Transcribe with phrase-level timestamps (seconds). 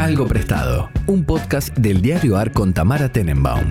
[0.00, 3.66] Algo Prestado, un podcast del diario AR con Tamara Tenenbaum.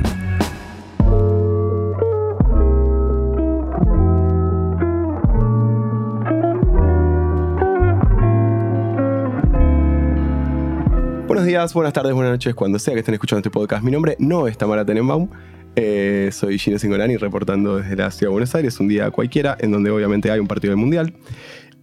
[11.26, 13.84] Buenos días, buenas tardes, buenas noches, cuando sea que estén escuchando este podcast.
[13.84, 15.30] Mi nombre no es Tamara Tenenbaum,
[15.76, 19.72] eh, soy Gino Singolani reportando desde la ciudad de Buenos Aires, un día cualquiera, en
[19.72, 21.12] donde obviamente hay un partido del Mundial.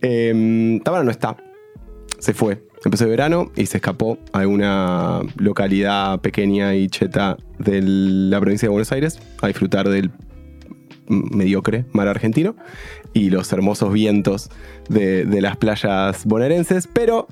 [0.02, 1.36] Eh, Tamara no está,
[2.20, 2.62] se fue.
[2.86, 8.66] Empezó el verano y se escapó a una localidad pequeña y cheta de la provincia
[8.66, 10.12] de Buenos Aires a disfrutar del
[11.08, 12.54] mediocre mar argentino
[13.12, 14.50] y los hermosos vientos
[14.88, 17.26] de, las playas bonaerenses, pero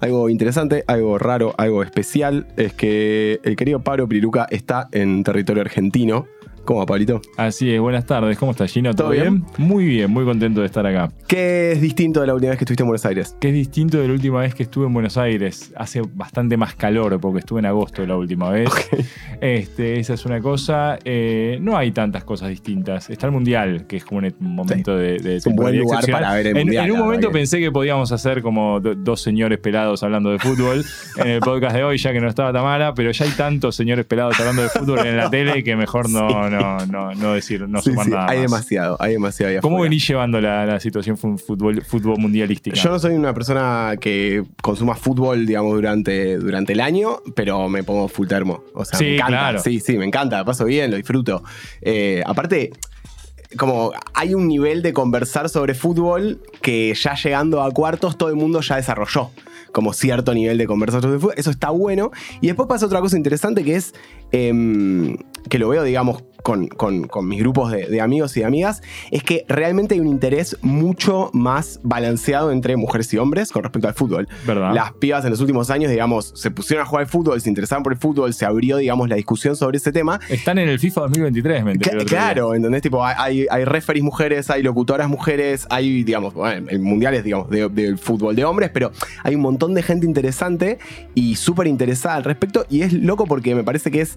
[0.00, 5.62] algo interesante, algo raro, algo especial es que el querido Pablo Priruca está en territorio
[5.62, 6.26] argentino.
[6.68, 7.22] ¿Cómo va, Pablito?
[7.38, 8.36] Así es, buenas tardes.
[8.36, 8.92] ¿Cómo estás, Gino?
[8.92, 9.42] ¿Todo bien?
[9.56, 11.10] Muy bien, muy contento de estar acá.
[11.26, 13.34] ¿Qué es distinto de la última vez que estuviste en Buenos Aires?
[13.40, 15.72] Que es distinto de la última vez que estuve en Buenos Aires.
[15.76, 18.68] Hace bastante más calor porque estuve en agosto la última vez.
[19.40, 20.98] Este, esa es una cosa.
[21.04, 23.08] Eh, no hay tantas cosas distintas.
[23.08, 26.34] Está el Mundial, que es como un momento de, de Es un buen lugar para
[26.34, 26.84] ver el en, Mundial.
[26.86, 30.38] en un momento que- pensé que podíamos hacer como do- dos señores pelados hablando de
[30.38, 30.84] fútbol
[31.16, 34.04] en el podcast de hoy, ya que no estaba Tamara, pero ya hay tantos señores
[34.04, 37.80] pelados hablando de fútbol en la tele que mejor no, no, no, no decir, no
[37.82, 38.50] Sí, sumar sí, nada hay más.
[38.50, 39.60] demasiado, hay demasiado.
[39.62, 39.90] ¿Cómo afuera.
[39.90, 42.76] venís llevando la, la situación fútbol, fútbol mundialística?
[42.76, 47.82] Yo no soy una persona que consuma fútbol, digamos, durante, durante el año, pero me
[47.82, 48.62] pongo full termo.
[48.74, 49.28] O sea, Sí, me encanta.
[49.38, 49.58] claro.
[49.60, 51.42] Sí, sí, me encanta, paso bien, lo disfruto.
[51.82, 52.72] Eh, aparte,
[53.56, 58.36] como hay un nivel de conversar sobre fútbol que ya llegando a cuartos todo el
[58.36, 59.30] mundo ya desarrolló.
[59.72, 61.34] Como cierto nivel de conversación de fútbol.
[61.36, 62.10] Eso está bueno.
[62.40, 63.94] Y después pasa otra cosa interesante que es
[64.32, 65.16] em,
[65.48, 68.80] que lo veo, digamos, con, con- con mis grupos de, de amigos y de amigas,
[69.10, 73.88] es que realmente hay un interés mucho más balanceado entre mujeres y hombres con respecto
[73.88, 74.28] al fútbol.
[74.46, 74.72] ¿Verdad?
[74.74, 77.82] Las pibas en los últimos años, digamos, se pusieron a jugar al fútbol, se interesaban
[77.82, 80.20] por el fútbol, se abrió, digamos, la discusión sobre ese tema.
[80.28, 82.04] Están en el FIFA 2023, me día.
[82.06, 82.82] Claro, ¿entendés?
[82.82, 87.50] Tipo, hay, hay, referees mujeres, hay locutoras mujeres, hay, digamos, bueno, el mundial es, digamos,
[87.50, 88.92] de- del fútbol de hombres, pero
[89.24, 90.78] hay un montón de gente interesante
[91.14, 92.64] y súper interesada al respecto.
[92.70, 94.16] Y es loco porque me parece que es.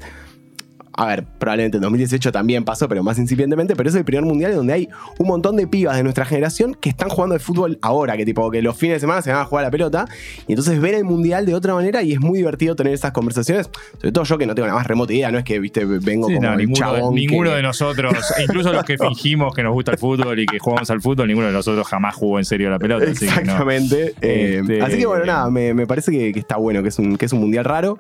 [0.94, 4.54] A ver, probablemente en 2018 también pasó, pero más incipientemente, pero es el primer mundial
[4.56, 8.18] donde hay un montón de pibas de nuestra generación que están jugando al fútbol ahora,
[8.18, 10.06] que tipo que los fines de semana se van a jugar a la pelota,
[10.48, 13.70] y entonces ver el mundial de otra manera y es muy divertido tener esas conversaciones,
[14.00, 16.28] sobre todo yo que no tengo la más remota idea, no es que, viste, vengo
[16.28, 18.14] Sí, como no, el ninguno, de, chabón ninguno que- de nosotros,
[18.44, 21.48] incluso los que fingimos que nos gusta el fútbol y que jugamos al fútbol, ninguno
[21.48, 23.06] de nosotros jamás jugó en serio la pelota.
[23.10, 23.32] así que no.
[23.34, 24.14] Exactamente.
[24.22, 27.00] Eh, Este- Así que bueno, nada, me, me parece que, que está bueno, que es
[27.00, 27.98] un, que es un mundial raro.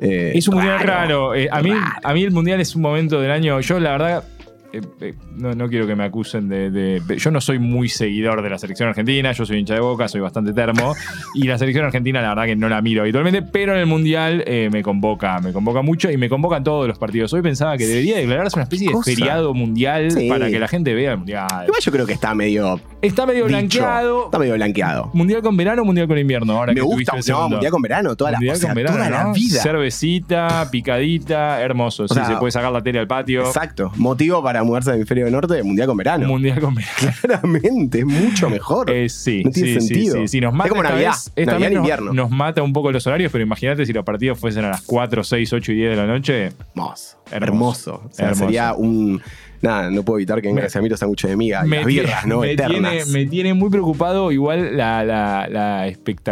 [0.00, 1.34] Eh, Es un mundial raro.
[1.34, 1.84] Eh, a, mí, Raro.
[2.02, 3.60] a mí el mundial es un momento del año.
[3.60, 4.24] Yo, la verdad.
[4.74, 8.50] Eh, eh, no, no quiero que me acusen de, Yo no soy muy seguidor de
[8.50, 10.94] la selección argentina, yo soy hincha de boca, soy bastante termo.
[11.34, 14.42] y la selección argentina, la verdad que no la miro habitualmente, pero en el mundial
[14.46, 17.32] eh, me convoca, me convoca mucho y me convocan todos los partidos.
[17.32, 20.28] Hoy pensaba que debería declararse una especie de feriado mundial Sí.
[20.28, 21.46] para que la gente vea el mundial.
[21.66, 22.80] Igual yo creo que está medio.
[23.00, 23.56] Está medio dicho.
[23.56, 24.24] blanqueado.
[24.26, 25.10] Está medio blanqueado.
[25.12, 26.52] ¿Mundial con verano o mundial con invierno?
[26.58, 28.96] Ahora Me que gusta, no, mundial con verano, toda la, Mundial o sea, con verano,
[28.96, 29.60] toda la vida.
[29.62, 32.08] Cervecita, picadita, hermoso.
[32.08, 33.46] sí, sea, se puede sacar la tele al patio.
[33.46, 33.92] Exacto.
[33.96, 36.26] Motivo para mudarse al hemisferio norte, mundial con verano.
[36.28, 36.92] Mundial con verano.
[37.20, 38.90] Claramente, es mucho mejor.
[38.90, 40.16] Eh, sí, No tiene sí, sentido.
[40.16, 42.12] sí, sí, nos mata Es como Navidad, vez- Navidad nos- invierno.
[42.12, 45.24] Nos, mata un poco los horarios, pero imagínate si los partidos fuesen a las 4,
[45.24, 46.44] 6, 8 y 10 de la noche.
[46.46, 47.16] Hermoso.
[47.30, 47.30] Hermoso.
[47.30, 48.02] Hermoso.
[48.04, 48.44] O sea, Hermoso.
[48.44, 49.22] sería un.
[49.62, 51.86] Nada, no puedo evitar que venga hacia mí los sándwiches de miga y me las
[51.86, 52.40] birras, ¿no?
[52.40, 52.90] me Eternas.
[52.92, 55.86] tiene, me tiene muy preocupado igual la, la- la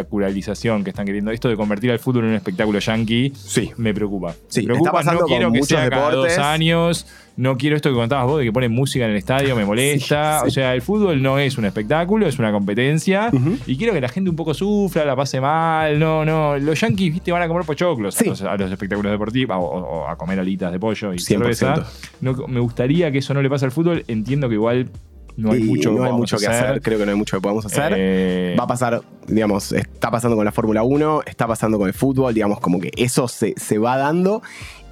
[0.06, 1.31] espectacularización que están queriendo.
[1.31, 3.32] Esto de convertir al fútbol en un espectáculo yankee.
[3.34, 3.71] Sí.
[3.78, 4.34] Me preocupa.
[4.48, 4.91] Sí, me preocupa.
[4.91, 6.37] está pasando no quiero con que muchos sea cada deportes.
[6.37, 7.06] dos años.
[7.37, 10.41] No quiero esto que contabas vos de que ponen música en el estadio, me molesta.
[10.41, 10.48] Sí, sí.
[10.48, 13.31] O sea, el fútbol no es un espectáculo, es una competencia.
[13.66, 15.98] Y quiero que la gente un poco sufra, la pase mal.
[15.98, 16.59] No, no.
[16.59, 18.26] Los yankees, viste, van a comer pochoclos Sí.
[18.26, 21.21] a, los, a los espectáculos deportivos o, o a comer alitas de pollo y 100%.
[21.22, 21.87] cerveza.
[22.21, 24.04] No, me gustaría que eso no le pase al fútbol.
[24.09, 24.91] Entiendo que igual
[25.34, 26.82] no hay Y mucho, no hay podamos mucho que hacer.
[26.82, 27.94] Creo que no hay mucho que podamos hacer.
[27.97, 31.94] Eh, Va a pasar, digamos, está pasando con la Fórmula 1, está pasando con el
[31.94, 34.42] fútbol, digamos, como que eso se, se va dando.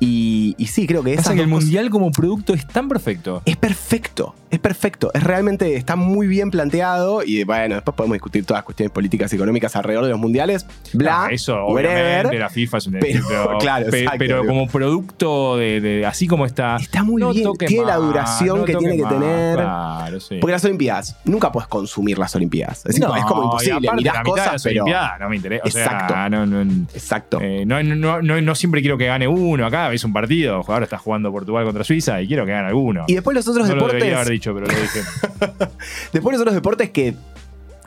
[0.01, 3.43] Y, y sí, creo que pasa que el cosas- mundial como producto es tan perfecto.
[3.45, 5.11] es perfecto, es perfecto.
[5.13, 7.23] Es realmente, está muy bien planteado.
[7.23, 10.67] Y bueno, después podemos discutir todas las cuestiones políticas y económicas alrededor de los mundiales.
[10.95, 14.67] Bla, Ah, eso, obviamente, la FIFA es un Pero, pero, claro, pe- exacto, pero como
[14.69, 16.77] producto de, de- así como está.
[16.77, 19.55] Está muy no bien, tiene la duración no que tiene que más, tener.
[19.57, 20.39] Claro, sí.
[20.41, 22.87] Porque las Olimpiadas, nunca puedes consumir las Olimpiadas.
[22.87, 23.87] Es, No, es como imposible.
[23.89, 24.85] aparte, Mirás la mitad de cosas, las pero.
[25.21, 25.63] No me interesa.
[25.67, 26.15] O sea, Exacto.
[26.47, 26.63] no,
[26.95, 27.39] Exacto.
[27.43, 29.67] eh, no siempre quiero que gane uno.
[29.67, 30.63] Acá es un partido.
[30.67, 33.05] Ahora está jugando Portugal contra Suiza y quiero que gane alguno.
[33.09, 33.99] y después los otros no lo deportes.
[34.01, 35.01] debería haber dicho, pero lo dije.
[36.13, 37.15] Después los otros deportes que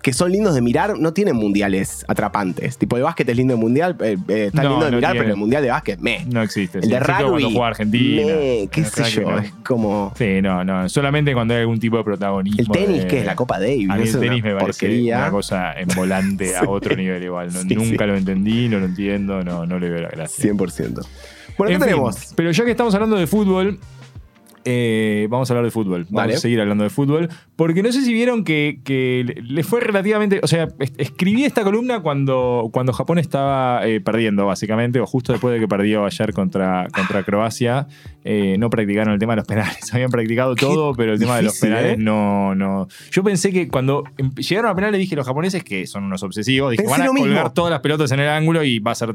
[0.01, 2.77] que son lindos de mirar no tienen mundiales atrapantes.
[2.77, 5.11] Tipo, el básquet es lindo de mundial, eh, eh, está No, lindo de no mirar,
[5.13, 5.23] tiene.
[5.23, 6.25] pero el mundial de básquet, me.
[6.25, 6.79] No existe.
[6.79, 6.89] el sí.
[6.89, 8.21] de rugby, Cuando juega Argentina.
[8.25, 9.39] me, qué sé yo, no.
[9.39, 10.11] es como...
[10.17, 10.89] Sí, no, no.
[10.89, 12.59] Solamente cuando hay algún tipo de protagonismo.
[12.59, 15.17] El tenis, de- que es la Copa Davis, A mí el tenis me parece porquería.
[15.19, 17.49] una cosa en volante a otro nivel igual.
[17.51, 20.51] Sí, nunca lo entendí, no lo entiendo, no, no le veo la gracia.
[20.51, 21.01] 100%.
[21.57, 22.33] Bueno, ¿qué En fin, tenemos?
[22.35, 23.79] pero ya que estamos hablando de fútbol,
[24.65, 26.03] eh, vamos a hablar de fútbol.
[26.05, 26.33] Vamos Dale.
[26.35, 27.29] a seguir hablando de fútbol.
[27.55, 30.39] Porque no sé si vieron que, que le- fue relativamente.
[30.41, 35.33] O sea, es- escribí esta columna cuando, cuando Japón estaba eh, perdiendo, básicamente, o justo
[35.33, 37.87] después de que perdió ayer contra, contra Croacia.
[38.25, 39.77] Eh, no practicaron el tema de los penales.
[39.93, 41.97] Habían practicado Qué todo, pero el tema de los penales ¿eh?
[41.99, 42.87] no, no.
[43.11, 46.71] Yo pensé que cuando em- llegaron a penales dije los japoneses que son unos obsesivos.
[46.71, 47.27] Dije, Pensé van a mismo.
[47.27, 49.13] colgar todas las pelotas en el ángulo y va a ser.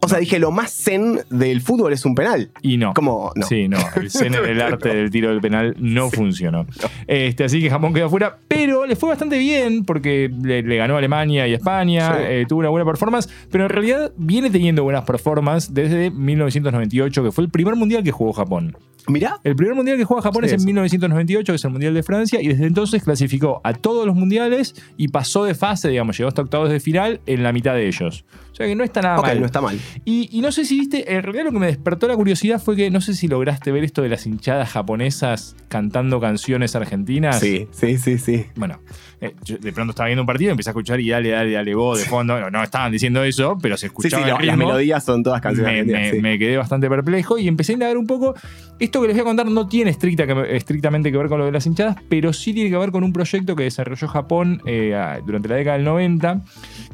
[0.00, 2.50] O sea, dije, lo más zen del fútbol es un penal.
[2.62, 2.94] Y no.
[2.94, 3.46] Como, no.
[3.46, 3.76] Sí, no.
[3.94, 6.66] El, zen- el arte del tiro del penal no funcionó.
[7.06, 10.94] Este, así que Japón quedó afuera, pero le fue bastante bien porque le, le ganó
[10.94, 12.22] a Alemania y a España, Sí.
[12.26, 17.32] eh, tuvo una buena performance, pero en realidad viene teniendo buenas performances desde 1998, que
[17.32, 18.76] fue el primer mundial que jugó Japón.
[19.08, 20.66] Mirá, El primer mundial que juega Japón Sí, es en eso.
[20.66, 24.74] 1998, que es el Mundial de Francia, y desde entonces clasificó a todos los mundiales
[24.96, 28.24] y pasó de fase, digamos, llegó hasta octavos de final en la mitad de ellos.
[28.52, 29.40] O sea que no está nada ok, mal.
[29.40, 29.78] no está mal.
[30.04, 32.74] Y, y no sé si viste, en realidad lo que me despertó la curiosidad fue
[32.74, 37.38] que no sé si lograste ver esto de las hinchadas japonesas cantando canciones argentinas.
[37.38, 38.46] Sí, sí, sí, sí.
[38.56, 38.80] Bueno,
[39.20, 41.74] eh, yo de pronto estaba viendo un partido empecé a escuchar y dale, dale, dale
[41.74, 42.38] vos de fondo.
[42.38, 45.22] No, no estaban diciendo eso, pero se Sí, escuchaba sí, el lo- las melodías son
[45.22, 46.20] todas canciones Me, argentinas, me- sí.
[46.20, 48.34] me quedé bastante perplejo y empecé a indagar un poco.
[48.78, 51.52] Esto que les voy a contar no tiene estricta, estrictamente que ver con lo de
[51.52, 55.48] las hinchadas, pero sí tiene que ver con un proyecto que desarrolló Japón eh, durante
[55.48, 56.42] la década del 90,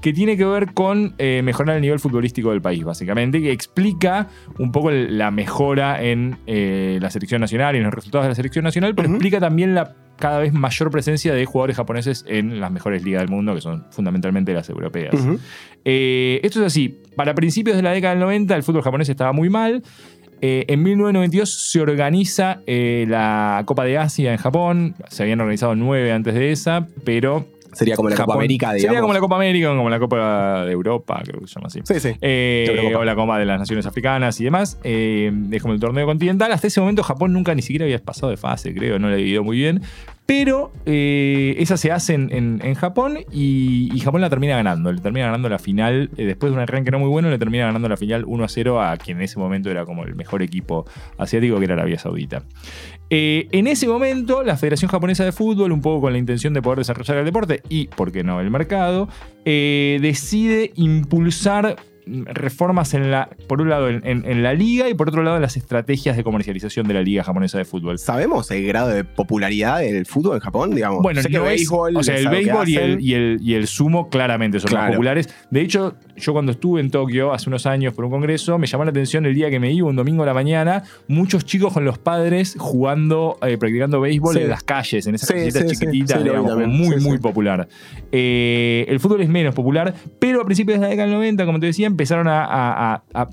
[0.00, 4.28] que tiene que ver con eh, mejorar el nivel futbolístico del país, básicamente, que explica
[4.58, 8.64] un poco la mejora en la selección nacional y en los resultados de la selección
[8.64, 9.92] nacional, pero explica también la
[10.22, 13.86] cada vez mayor presencia de jugadores japoneses en las mejores ligas del mundo, que son
[13.90, 15.16] fundamentalmente las europeas.
[15.84, 17.00] Eh, esto es así.
[17.16, 19.82] Para principios de la década del 90, el fútbol japonés estaba muy mal.
[20.40, 24.94] Eh, en 1992 se organiza eh, la Copa de Asia en Japón.
[25.08, 27.44] Se habían organizado nueve antes de esa, pero.
[27.72, 28.82] Sería como la Copa América, digamos.
[28.82, 31.80] Sería como la Copa América, como la Copa de Europa, creo que se llama así.
[31.84, 32.16] Sí, sí.
[32.20, 34.78] Eh, o la Copa de las Naciones Africanas y demás.
[34.84, 36.52] Eh, es como el torneo continental.
[36.52, 39.26] Hasta ese momento Japón nunca ni siquiera había pasado de fase, creo, no le había
[39.26, 39.82] ido muy bien.
[40.24, 44.92] Pero eh, esa se hace en, Japón y, Japón la termina ganando.
[44.92, 47.66] Le termina ganando la final, eh, después de un arranque no muy bueno, le termina
[47.66, 50.42] ganando la final 1 a 0 a quien en ese momento era como el mejor
[50.42, 50.86] equipo
[51.18, 52.44] asiático, que era Arabia Saudita.
[53.10, 56.62] Eh, en ese momento, la Federación Japonesa de Fútbol, un poco con la intención de
[56.62, 59.08] poder desarrollar el deporte y, por qué no, el mercado,
[59.44, 61.76] decide impulsar
[62.06, 65.36] reformas en la, por un lado en, en- en la liga y por otro lado
[65.36, 67.98] en las estrategias de comercialización de la liga japonesa de fútbol.
[67.98, 70.74] ¿Sabemos el grado de popularidad del fútbol en Japón?
[70.74, 73.38] Digamos, Bueno, sé que no es- béisbol, o sea, el béisbol y el, y, el,
[73.40, 74.84] y el sumo claramente son Claro.
[74.86, 75.28] más populares.
[75.50, 78.84] De hecho, yo cuando estuve en Tokio hace unos años por un congreso, me llamó
[78.84, 81.84] la atención el día que me iba, un domingo a la mañana, muchos chicos con
[81.84, 84.40] los padres jugando, eh, practicando béisbol Sí.
[84.42, 87.68] en las calles, en esas Sí, chiquititas, digamos, muy, muy popular.
[88.10, 91.60] Eh, el fútbol es menos popular, pero a principios de la década del 90, como
[91.60, 93.28] te decía, empezaron a- a- a- a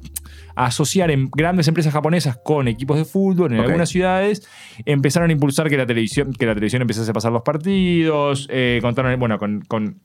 [0.56, 4.46] a asociar en grandes empresas japonesas con equipos de fútbol en algunas ciudades,
[4.86, 8.80] empezaron a impulsar que la televisión, que la televisión empezase a pasar los partidos, eh,
[8.82, 10.02] contaron, bueno, con, con,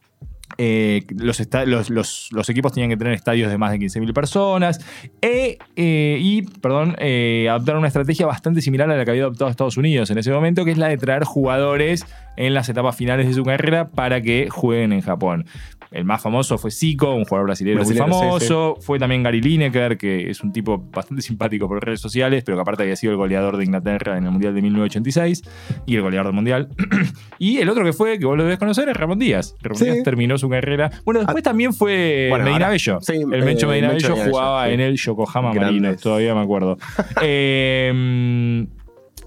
[0.59, 4.13] eh, los, esta- los, los- los equipos tenían que tener estadios de más de 15.000
[4.13, 4.81] personas
[5.21, 9.51] e, eh, y, perdón, eh, adoptaron una estrategia bastante similar a la que había adoptado
[9.51, 12.07] Estados Unidos en ese momento, que es la de traer jugadores
[12.37, 15.45] en las etapas finales de su carrera para que jueguen en Japón.
[15.93, 18.77] El más famoso fue Zico, un jugador brasileño muy sí, famoso.
[18.81, 22.63] Fue también Gary Lineker, que es un tipo bastante simpático por redes sociales, pero que
[22.63, 25.43] aparte había sido el goleador de Inglaterra en el Mundial de 1986
[25.87, 26.69] y el goleador del Mundial.
[27.39, 29.55] y el otro que fue, que vos lo debes conocer, es Ramón Díaz.
[29.63, 29.85] Ramón Sí.
[29.85, 30.91] Díaz terminó su carrera.
[31.05, 32.99] Bueno, después también fue Bueno, Medina ahora- Bello.
[33.01, 34.75] sí, el eh, Mencho Medina Mencho Bello Medina jugaba Bello, sí.
[34.75, 35.53] en el Yokohama.
[35.55, 36.79] Marinos, todavía me acuerdo.
[37.23, 38.67] Eh,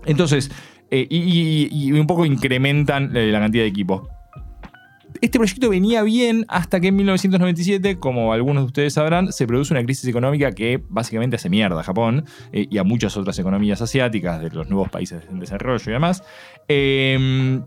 [0.06, 0.50] entonces,
[0.90, 1.18] eh, y,
[1.72, 4.04] y- y un poco incrementan eh, la cantidad de equipos.
[5.20, 9.74] Este proyecto venía bien hasta que en 1997, como algunos de ustedes sabrán, se produce
[9.74, 13.82] una crisis económica que básicamente hace mierda a Japón eh, y a muchas otras economías
[13.82, 16.24] asiáticas de los nuevos países en desarrollo y demás.
[16.68, 17.60] Eh,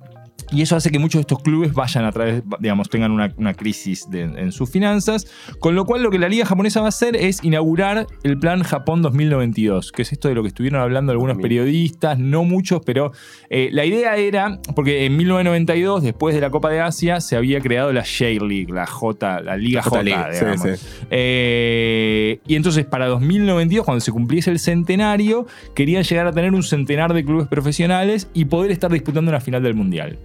[0.53, 3.55] y eso hace que muchos de estos clubes vayan a través, digamos, tengan una, una
[3.55, 5.27] crisis de- en sus finanzas.
[5.61, 8.63] Con lo cual, lo que la Liga Japonesa va a hacer es inaugurar el Plan
[8.63, 13.13] Japón 2092, que es esto de lo que estuvieron hablando algunos periodistas, no muchos, pero
[13.49, 17.61] eh, la idea era, porque en 1992, después de la Copa de Asia, se había
[17.61, 20.01] creado la J-League, la J, la Liga J,
[20.33, 20.79] sí, digamos.
[20.81, 20.87] sí.
[21.11, 26.63] Eh, y entonces para 2092, cuando se cumpliese el centenario, querían llegar a tener un
[26.63, 30.19] centenar de clubes profesionales y poder estar disputando una final del Mundial.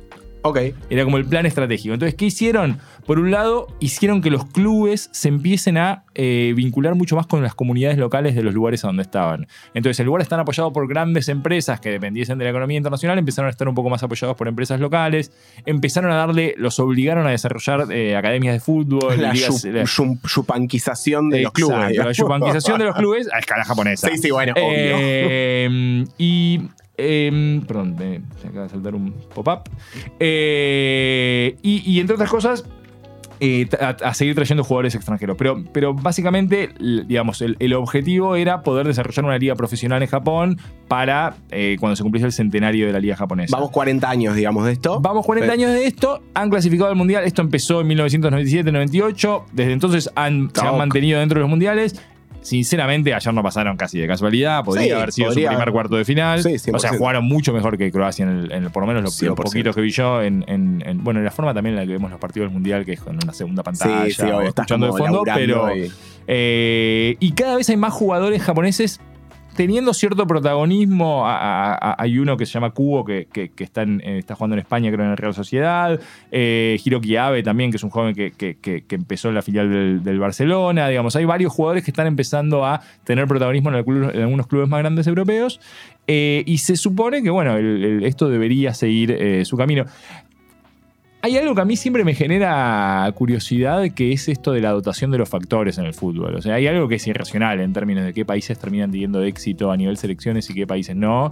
[0.48, 0.60] Ok.
[0.92, 1.94] Era como el plan estratégico.
[1.94, 2.78] Entonces, ¿qué hicieron?
[3.08, 7.42] Por un lado, hicieron que los clubes se empiecen a eh, vincular mucho más con
[7.42, 9.48] las comunidades locales de los lugares a donde estaban.
[9.74, 13.18] Entonces, en lugar de estar apoyados por grandes empresas que dependiesen de la economía internacional,
[13.18, 15.32] empezaron a estar un poco más apoyados por empresas locales.
[15.66, 19.84] Empezaron a darle, los obligaron a desarrollar eh, academias de fútbol, La ligas- yu- la-
[19.84, 21.98] yu- yupanquización de los clubes.
[21.98, 24.10] La yupanquización de los clubes a escala japonesa.
[24.10, 24.66] Sí, sí, bueno, obvio.
[25.00, 26.62] Eh, y.
[26.98, 29.70] eh, perdón, me, se acaba de saltar un pop-up.
[30.20, 32.66] Eh, y, y entre otras cosas.
[33.42, 35.36] eh, a, a seguir trayendo jugadores extranjeros.
[35.38, 40.58] Pero, pero básicamente, digamos, el, el objetivo era poder desarrollar una liga profesional en Japón
[40.88, 43.56] para eh, cuando se cumpliese el centenario de la liga japonesa.
[43.58, 45.02] Vamos 40 años, digamos, de esto.
[45.02, 47.26] Vamos 40 Pero- años de esto, han clasificado al mundial.
[47.26, 49.44] Esto empezó en 1997-98.
[49.52, 52.02] Desde entonces han, se han mantenido dentro de los mundiales.
[52.46, 54.64] Sinceramente, ayer no pasaron casi de casualidad.
[54.64, 56.44] Podría Sí, haber sido podría su primer cuarto de final.
[56.44, 56.76] Sí, 100%.
[56.76, 59.22] o sea, jugaron mucho mejor que Croacia, en el, en el- por lo menos los,
[59.22, 59.44] los 100%.
[59.52, 60.22] poquitos que vi yo.
[60.22, 62.54] En, en- en- bueno, en la forma también en la que vemos los partidos del
[62.54, 65.24] mundial, que es con una segunda pantalla, o escuchando de fondo.
[65.34, 65.92] Pero, y-
[66.28, 69.00] eh, y cada vez hay más jugadores japoneses
[69.56, 71.26] teniendo cierto protagonismo.
[71.26, 75.12] A- hay uno que se llama Kubo, que, eh, está jugando en España, creo, en
[75.12, 76.00] el Real Sociedad.
[76.32, 80.88] Eh, Hiroki Abe también, que es un joven que, empezó en la filial del, Barcelona.
[80.88, 85.08] Digamos, hay varios jugadores que están empezando a tener protagonismo en, algunos clubes más grandes
[85.08, 85.60] europeos.
[86.08, 89.86] Eh, y se supone que, bueno, esto debería seguir su camino.
[91.26, 95.10] Hay algo que a mí siempre me genera curiosidad, que es esto de la dotación
[95.10, 96.36] de los factores en el fútbol.
[96.36, 99.72] O sea, hay algo que es irracional en términos de qué países terminan teniendo éxito
[99.72, 101.32] a nivel selecciones y qué países no.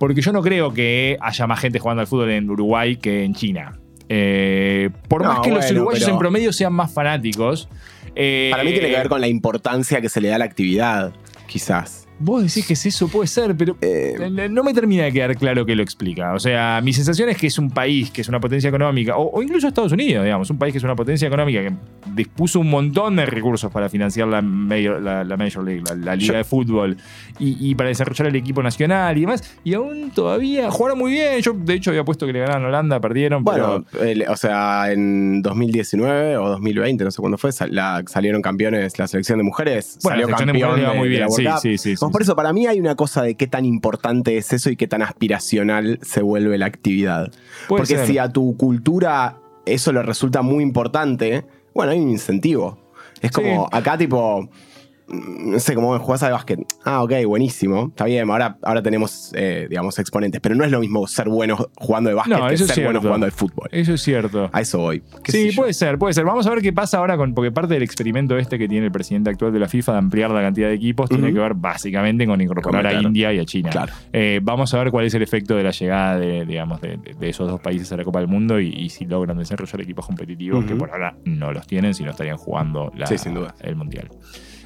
[0.00, 3.34] Porque yo no creo que haya más gente jugando al fútbol en Uruguay que en
[3.34, 3.78] China.
[4.08, 7.68] Eh, por No, más que los uruguayos en promedio sean más fanáticos.
[8.16, 10.46] eh, Para mí tiene que ver con la importancia que se le da a la
[10.46, 11.12] actividad,
[11.46, 12.08] quizás.
[12.22, 15.64] Vos decís que es eso, puede ser, pero Eh, No me termina de quedar claro
[15.64, 16.34] que lo explica.
[16.34, 19.30] O sea, mi sensación es que es un país que es una potencia económica, o,
[19.38, 21.72] o incluso Estados Unidos, digamos, un país que es una potencia económica que
[22.14, 26.16] dispuso un montón de recursos para financiar la Major, la, la Major League, la, la
[26.16, 26.96] Liga Yo- de Fútbol,
[27.38, 31.40] y, y para desarrollar el equipo nacional y demás, y aún todavía jugaron muy bien.
[31.40, 33.44] Yo, de hecho, había puesto que le ganaron a Holanda, perdieron.
[33.44, 38.02] bueno, pero- el- o sea, en 2019 o 2020, no sé cuándo fue, sal- la-
[38.06, 39.98] salieron campeones la selección de mujeres.
[40.02, 41.30] Bueno, salió la selección de mujeres va muy de bien.
[41.30, 44.52] sí, sí, sí, Por eso, para mí hay una cosa de qué tan importante es
[44.52, 47.30] eso y qué tan aspiracional se vuelve la actividad.
[47.68, 48.06] Puede Porque ser.
[48.06, 49.36] si a tu cultura
[49.66, 52.78] eso le resulta muy importante, bueno, hay un incentivo.
[53.20, 53.68] Es como, Sí.
[53.72, 54.48] acá tipo,
[55.10, 56.60] no sé, como jugás al básquet.
[56.84, 57.86] Ah, ok, buenísimo.
[57.88, 60.40] Está bien, ahora, ahora tenemos, eh, digamos, exponentes.
[60.40, 63.00] Pero no es lo mismo ser bueno jugando de básquet No, que ser bueno cierto.
[63.00, 63.68] jugando de fútbol.
[63.72, 64.48] Eso es cierto.
[64.52, 65.02] A eso voy.
[65.24, 66.24] ¿Qué Sí, puede ser, puede ser.
[66.24, 67.34] Vamos a ver qué pasa ahora con.
[67.34, 70.30] Porque parte del experimento este que tiene el presidente actual de la FIFA de ampliar
[70.30, 73.00] la cantidad de equipos tiene que ver básicamente con incorporar a.
[73.00, 73.70] India y a China.
[73.70, 73.92] Claro.
[74.12, 77.48] Eh, vamos a ver cuál es el efecto de la llegada de, digamos, de, esos
[77.48, 80.74] dos países a la Copa del Mundo y, y si logran desarrollar equipos competitivos que
[80.74, 83.54] por ahora no los tienen, si no estarían jugando la- Sí, sin duda.
[83.60, 84.08] el Mundial.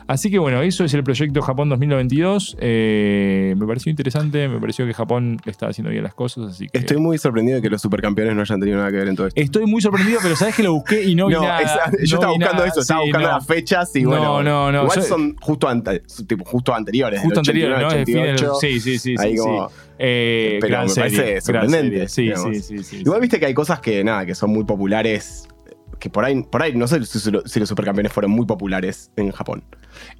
[0.07, 2.57] Así que bueno, eso es el proyecto Japón 2022.
[2.61, 6.79] Eh, me pareció interesante, me pareció que Japón estaba haciendo bien las cosas, así que...
[6.79, 9.27] Estoy muy sorprendido de que los supercampeones no hayan tenido nada que ver en todo
[9.29, 9.41] esto.
[9.41, 11.61] Estoy muy sorprendido, pero sabes que lo busqué y no vi No, nada.
[11.61, 12.67] esa- yo no estaba vi buscando nada.
[12.69, 13.35] eso, estaba Sí, buscando no.
[13.37, 14.43] las fechas y No, bueno.
[14.43, 17.21] no, no, Igual son justo, ante- tipo, justo anteriores.
[17.21, 18.01] Justo anterior, 89, ¿no?
[18.01, 18.55] Es fin del- 88.
[18.61, 19.15] Sí, sí, sí.
[19.19, 19.75] Ahí sí, como- sí.
[19.99, 22.09] Eh, Pero gran me serie, parece sorprendente.
[22.09, 22.97] Sí, sí, sí, sí.
[23.01, 25.49] Igual viste que hay cosas que nada, que son muy populares.
[26.05, 27.31] Que por ahí, por ahí no sé si, si
[27.61, 29.65] los supercampeones fueron muy populares en Japón.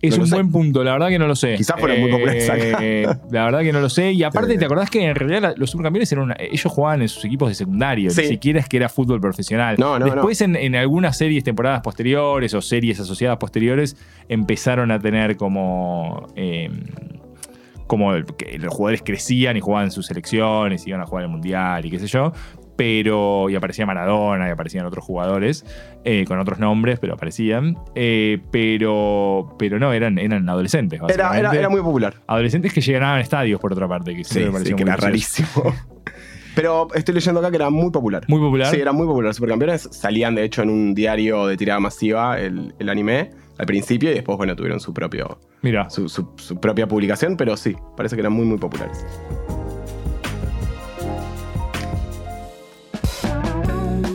[0.01, 0.35] Es no un sé.
[0.37, 1.57] buen punto, la verdad que no lo sé.
[1.57, 2.49] Quizás fueron muy populares
[2.81, 4.13] Eh, La verdad que no lo sé.
[4.13, 4.59] Y aparte, Sí.
[4.59, 7.55] ¿te acordás que en realidad los supercampeones eran una- ellos jugaban en sus equipos de
[7.55, 8.09] secundario?
[8.09, 8.23] Sí.
[8.23, 9.77] Ni siquiera es que era fútbol profesional.
[9.79, 10.13] No, no, no.
[10.15, 13.95] Después, En, en algunas series, temporadas posteriores o series asociadas posteriores,
[14.31, 16.29] empezaron a tener como.
[16.35, 16.71] eh,
[17.87, 21.31] como el- que los jugadores crecían y jugaban en sus selecciones, iban a jugar el
[21.31, 22.33] mundial y qué sé yo.
[22.77, 23.49] Pero.
[23.51, 25.65] Y aparecía Maradona y aparecían otros jugadores
[26.05, 27.77] eh, con otros nombres, pero aparecían.
[27.95, 29.55] Eh, pero.
[29.59, 31.01] Pero no, eran, eran adolescentes.
[31.09, 32.15] Era, era, muy popular.
[32.27, 35.07] Adolescentes que llegaban a estadios, por otra parte, que Sí, sí, que muy era gracioso.
[35.07, 35.75] rarísimo.
[36.55, 38.23] Pero estoy leyendo acá que era muy popular.
[38.29, 38.69] Muy popular.
[38.73, 39.35] Sí, era muy popular.
[39.35, 44.13] Supercampeones salían, de hecho, en un diario de tirada masiva, el, el anime, al principio,
[44.13, 48.15] y después, bueno, tuvieron su, propio, Mira, su, su- su propia publicación, pero sí, parece
[48.15, 49.05] que eran muy, muy populares.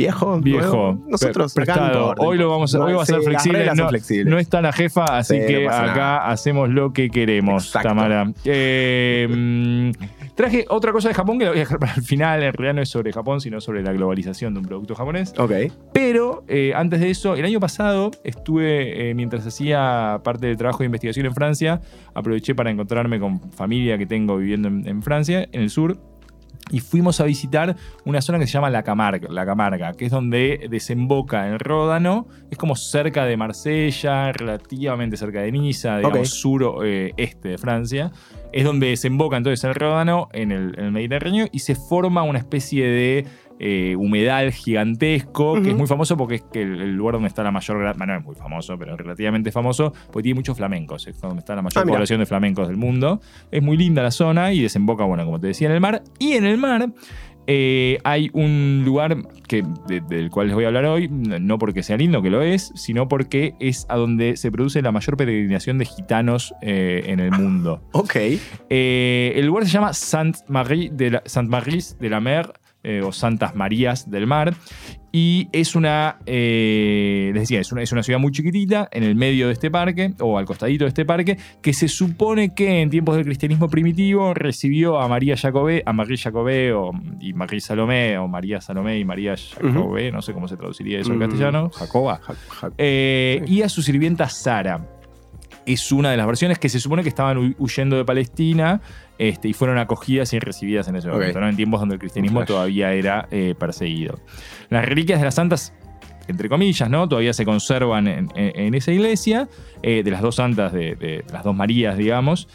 [0.00, 0.40] viejo.
[0.40, 0.60] Viejo.
[0.76, 0.98] nuevo.
[1.08, 2.14] Nosotros pre- prestado.
[2.18, 3.70] Hoy lo vamos a, No, hoy va a ser sí, flexible.
[3.74, 4.26] No, flexibles.
[4.26, 6.30] no está la jefa, así Sí, que no acá nada.
[6.30, 7.88] hacemos lo que queremos, Exacto.
[7.88, 8.32] Tamara.
[8.44, 9.90] Eh, mm,
[10.34, 12.42] traje otra cosa de Japón que la voy a dejar para el final.
[12.42, 15.34] En realidad no es sobre Japón, sino sobre la globalización de un producto japonés.
[15.38, 15.52] Ok.
[15.92, 20.78] Pero eh, antes de eso, el año pasado estuve, eh, mientras hacía parte del trabajo
[20.78, 21.80] de investigación en Francia,
[22.14, 25.98] aproveché para encontrarme con familia que tengo viviendo en, en Francia, en el sur.
[26.70, 30.10] Y fuimos a visitar una zona que se llama La Camarga, La Camarga, que es
[30.10, 32.26] donde desemboca el Ródano.
[32.50, 36.24] Es como cerca de Marsella, relativamente cerca de Niza, digamos, Ok.
[36.26, 38.12] sur-este de Francia.
[38.52, 42.38] Es donde desemboca entonces el Ródano en el, en el Mediterráneo y se forma una
[42.38, 43.26] especie de
[43.62, 47.42] eh, humedal gigantesco, que es muy famoso porque es que el, el lugar donde está
[47.42, 51.20] la mayor, bueno, no es muy famoso, pero relativamente famoso, porque tiene muchos flamencos, es
[51.20, 53.20] donde está la mayor Ah, población de flamencos del mundo.
[53.50, 56.02] Es muy linda la zona y desemboca, bueno, como te decía, en el mar.
[56.18, 56.90] Y en el mar
[57.46, 59.16] eh, hay un lugar
[59.48, 62.42] que, de- del cual les voy a hablar hoy, no porque sea lindo, que lo
[62.42, 67.18] es, sino porque es a donde se produce la mayor peregrinación de gitanos eh, en
[67.20, 67.82] el mundo.
[67.92, 68.16] Ok.
[68.68, 73.54] Eh, el lugar se llama Sainte-Marie de la, Sainte-Maries de la Mer eh, o Santas
[73.54, 74.54] Marías del Mar.
[75.12, 79.16] Y es una, eh, les decía, es una, es una ciudad muy chiquitita en el
[79.16, 82.90] medio de este parque, o al costadito de este parque, que se supone que en
[82.90, 88.18] tiempos del cristianismo primitivo recibió a María Jacobé, a María Jacobé o, y María Salomé,
[88.18, 91.22] o María Salomé y María Jacobé, no sé cómo se traduciría eso en Mm.
[91.22, 92.20] castellano, Jacoba.
[92.22, 93.54] Ja- ja- Eh, Sí.
[93.54, 94.86] Y a su sirvienta Sara.
[95.66, 98.80] Es una de las versiones que se supone que estaban hu- huyendo de Palestina
[99.20, 101.48] este, y fueron acogidas y recibidas en ese momento, ¿no?
[101.48, 104.18] en tiempos donde el cristianismo todavía era eh, perseguido.
[104.70, 105.72] Las reliquias de las santas,
[106.26, 107.08] entre comillas, ¿no?
[107.08, 109.48] todavía se conservan en, en- en esa iglesia,
[109.82, 112.48] eh, de las dos santas, de, de las dos Marías, digamos.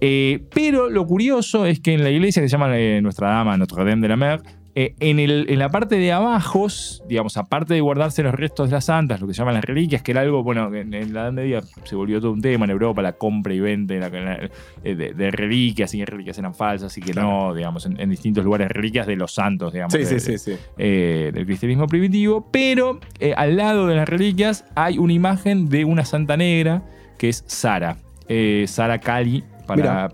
[0.00, 3.56] Eh, pero lo curioso es que en la iglesia que se llama eh, Nuestra Dama,
[3.56, 4.40] Notre Dame de la Mer,
[4.76, 6.68] eh, en, el- en la parte de abajo,
[7.08, 10.02] digamos, aparte de guardarse los restos de las santas, lo que se llaman las reliquias,
[10.02, 12.70] que era algo, bueno, en, en la Edad Media se volvió todo un tema en
[12.70, 14.50] Europa, la compra y venta de, la-
[14.84, 18.10] eh, de- de reliquias, y que reliquias eran falsas y que no, digamos, en, en
[18.10, 19.92] distintos lugares, reliquias de los santos, digamos.
[19.92, 20.56] Sí, de- sí, sí, sí.
[20.78, 25.84] eh, del cristianismo primitivo, pero eh, al lado de las reliquias hay una imagen de
[25.84, 26.82] una santa negra
[27.18, 27.96] que es Sara,
[28.66, 29.42] Sara Cali.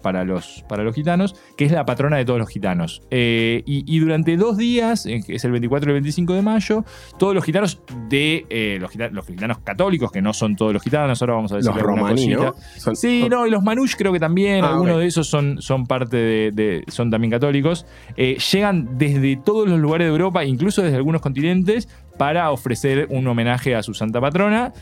[0.02, 3.02] Para, los, para los gitanos, que es la patrona de todos los gitanos.
[3.10, 6.84] Eh, y, y durante dos días, que es el 24 y el 25 de mayo,
[7.18, 10.82] todos los gitanos de eh, los, gita- los gitanos católicos, que no son todos los
[10.82, 12.54] gitanos, ahora vamos a decir Los romaní, ¿no?
[12.76, 15.86] Son- Sí, no, y los Manush creo que también, Ah, algunos de esos son, son
[15.86, 17.86] parte de, de- son también católicos.
[18.16, 21.88] Eh, llegan desde todos los lugares de Europa, incluso desde algunos continentes,
[22.18, 24.72] para ofrecer un homenaje a su santa patrona.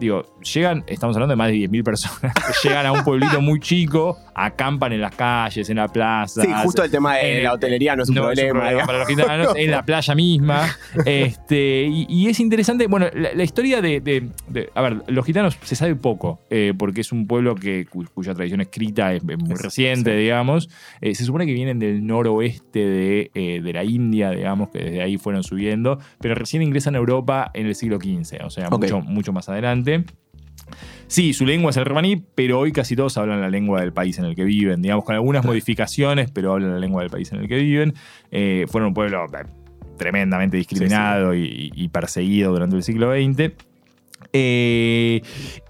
[0.00, 3.60] Digo, llegan, estamos hablando de más de 10.000 personas, que llegan a un pueblito muy
[3.60, 6.40] chico, acampan en las calles, en la plaza.
[6.42, 8.40] Sí, justo el tema de Eh, la hotelería no es un no, problema.
[8.40, 8.86] es un problema digamos.
[8.86, 10.66] para los gitanos, en la playa misma.
[11.04, 15.24] Este, y, y es interesante, bueno, la, la historia de, de- de- A ver, los
[15.26, 19.22] gitanos se sabe poco, eh, porque es un pueblo que, cu- cuya tradición escrita es,
[19.28, 20.16] es muy Es- reciente, sí.
[20.18, 20.68] digamos.
[21.00, 25.02] Eh, se supone que vienen del noroeste de, eh, de la India, digamos, que desde
[25.02, 29.00] ahí fueron subiendo, pero recién ingresan a Europa en el siglo XV, o sea, mucho,
[29.00, 29.89] mucho más adelante.
[31.06, 34.16] Sí, su lengua es el romaní, pero hoy casi todos hablan la lengua del país
[34.20, 37.40] en el que viven, digamos, con algunas modificaciones, pero hablan la lengua del país en
[37.40, 37.94] el que viven.
[38.30, 39.44] Eh, fueron un pueblo eh,
[39.98, 43.52] tremendamente discriminado Y, y perseguido durante el siglo XX.
[44.32, 45.20] Eh,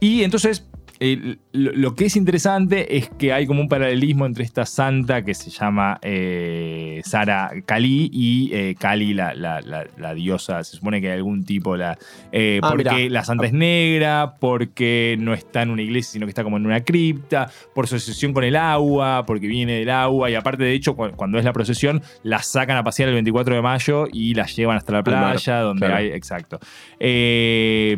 [0.01, 0.69] y entonces,
[1.01, 5.35] eh, lo, que es interesante es que hay como un paralelismo entre esta santa que
[5.35, 10.63] se llama eh, Sara Kali y eh, Kali, la, la- la- la diosa.
[10.63, 11.99] Se supone que hay algún tipo, la,
[12.33, 13.09] eh, Ah, porque mirá.
[13.11, 16.67] la santa es negra, porque no está en una iglesia, sino que está como en
[16.67, 20.73] una cripta, por su asociación con el agua, porque viene del agua, y aparte, de
[20.75, 24.35] hecho, cu- cuando es la procesión, la sacan a pasear el 24 de mayo y
[24.35, 25.97] la llevan hasta la mar, playa, donde claro.
[25.97, 26.09] hay.
[26.09, 26.61] Exacto.
[26.99, 27.97] Eh,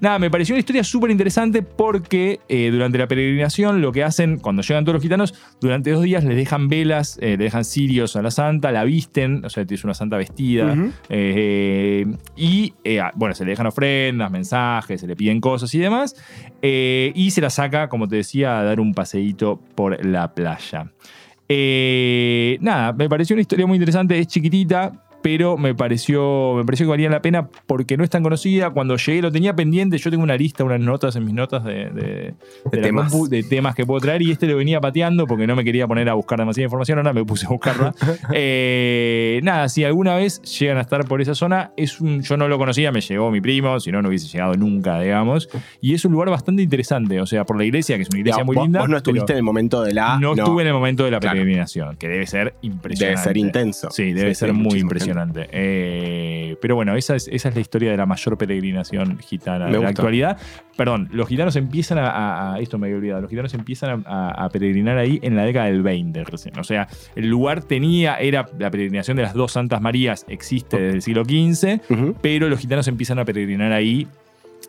[0.00, 4.38] nada, me pareció una historia súper interesante porque eh, durante la peregrinación lo que hacen
[4.38, 8.16] cuando llegan todos los gitanos, durante dos días les dejan velas, eh, le dejan cirios
[8.16, 10.76] a la santa, la visten, o sea, es una santa vestida.
[11.08, 16.16] Eh, y eh, bueno, se le dejan ofrendas, mensajes, se le piden cosas y demás.
[16.62, 20.92] y se la saca, como te decía, a dar un paseíto por la playa.
[22.60, 25.05] Nada, me pareció una historia muy interesante, es chiquitita.
[25.26, 28.70] Pero me pareció, me pareció que valía la pena porque no es tan conocida.
[28.70, 29.98] Cuando llegué lo tenía pendiente.
[29.98, 32.34] Yo tengo una lista, unas notas en mis notas de, de-
[32.70, 33.10] de la temas.
[33.12, 34.22] compu, de temas que puedo traer.
[34.22, 36.98] Y este lo venía pateando porque no me quería poner a buscar demasiada información.
[36.98, 37.92] Ahora me puse a buscarla.
[38.38, 42.46] Eh, nada, si alguna vez llegan a estar por esa zona, es un, yo no
[42.48, 45.48] lo conocía, me llegó mi primo, si no, no hubiese llegado nunca, digamos.
[45.80, 48.44] Y es un lugar bastante interesante, o sea, por la iglesia, que es una iglesia
[48.44, 48.80] muy vos, linda.
[48.80, 50.18] vos no estuviste en el momento de la.
[50.20, 51.34] no, estuve en el momento de la Claro.
[51.34, 53.04] peregrinación, que debe ser impresionante.
[53.06, 53.90] Debe ser intenso.
[53.90, 55.15] Sí, debe Sí, ser muy impresionante.
[55.24, 55.48] Impresionante.
[55.52, 59.72] Eh, pero bueno, esa es, esa es la historia de la mayor peregrinación gitana de
[59.82, 60.38] la actualidad.
[60.76, 63.20] Perdón, los gitanos empiezan a, a- a- Esto me había olvidado.
[63.22, 66.58] Los gitanos empiezan a, peregrinar ahí en la década del 20 recién.
[66.58, 70.96] O sea, el lugar tenía, era la peregrinación de las dos Santas Marías, existe desde
[70.96, 74.06] el siglo XV, pero los gitanos empiezan a peregrinar ahí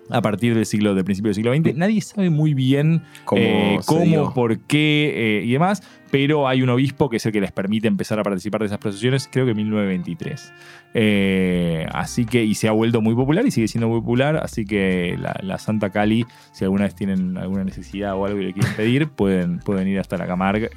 [0.09, 1.75] a partir del siglo del principio del siglo XX.
[1.75, 6.69] Nadie sabe muy bien ¿Cómo eh, cómo, por qué eh, y demás, pero hay un
[6.69, 9.51] obispo que es el que les permite empezar a participar de esas procesiones, creo que
[9.51, 10.53] en 1923.
[10.93, 14.65] Eh, así que, y se ha vuelto muy popular y sigue siendo muy popular, así
[14.65, 18.53] que la, la Santa Cali, si alguna vez tienen alguna necesidad o algo y le
[18.53, 20.69] quieren pedir, pueden, pueden ir hasta la Camargue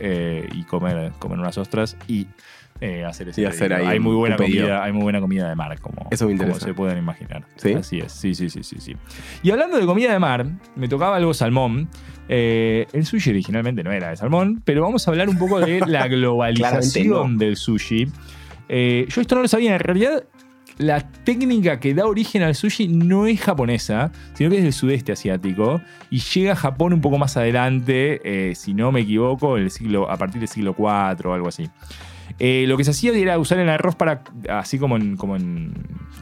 [0.53, 2.27] y comer, comer unas ostras y
[2.81, 3.87] eh, hacer ese Y hacer pedido.
[3.87, 4.63] ahí hay muy buena pedido.
[4.67, 7.45] comida, hay muy buena comida de mar, como, Eso me como se pueden imaginar.
[7.57, 7.75] ¿Sí?
[7.75, 8.97] Así es, sí, sí, sí, sí, sí.
[9.43, 11.89] Y hablando de comida de mar, me tocaba algo salmón.
[12.29, 15.81] Eh, el sushi originalmente no era de salmón, pero vamos a hablar un poco de
[15.87, 18.07] la globalización del sushi.
[18.69, 20.25] Eh, yo esto no lo sabía, en realidad
[20.79, 25.13] la técnica que da origen al sushi no es japonesa, sino que es del sudeste
[25.13, 29.71] asiático y llega a Japón un poco más adelante, eh, si no me equivoco, el
[29.71, 31.69] siglo, a partir del siglo IV o algo así.
[32.39, 35.73] Eh, lo que se hacía era usar el arroz para, así como en, como en,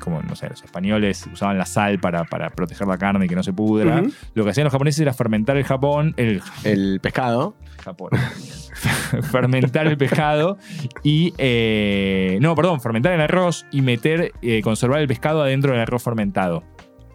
[0.01, 3.37] como, no sé, los españoles usaban la sal para, para proteger la carne y que
[3.37, 4.03] no se pudra.
[4.35, 7.55] Lo que hacían los japoneses era fermentar el Japón, el El pescado.
[7.83, 8.11] Japón.
[9.31, 10.59] fermentar el pescado
[11.03, 11.33] y.
[11.39, 16.03] eh, no, perdón, fermentar el arroz y meter, eh, conservar el pescado adentro del arroz
[16.03, 16.65] fermentado.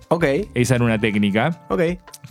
[0.09, 1.81] Ok, Esa era una técnica ok.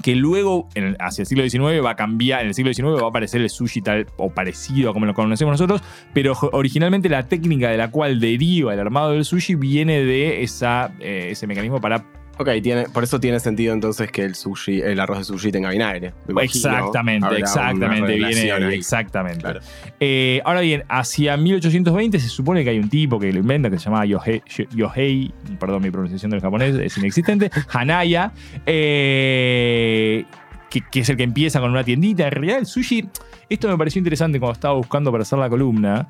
[0.02, 2.42] que luego, en- hacia el siglo XIX, va a cambiar.
[2.42, 5.14] En el siglo XIX va a aparecer el sushi tal o parecido a como lo
[5.14, 5.82] conocemos nosotros,
[6.14, 10.42] pero jo- originalmente la técnica de la cual deriva el armado del sushi viene de
[10.42, 12.04] esa, eh, ese mecanismo para
[12.38, 15.70] Ok, tiene, por eso tiene sentido entonces que el sushi, el arroz de sushi tenga
[15.70, 16.12] vinagre.
[16.40, 19.40] Exactamente, Habrá exactamente, viene exactamente.
[19.40, 19.60] Claro.
[20.00, 23.78] Eh, ahora bien, hacia 1820 se supone que hay un tipo que lo inventa que
[23.78, 24.42] se llama Yohei,
[24.74, 28.32] Yohei perdón, mi pronunciación del japonés es inexistente, Hanaya,
[28.64, 30.24] eh,
[30.70, 32.24] que, que es el que empieza con una tiendita.
[32.24, 33.08] En realidad, el sushi,
[33.50, 36.08] esto me pareció interesante cuando estaba buscando para hacer la columna.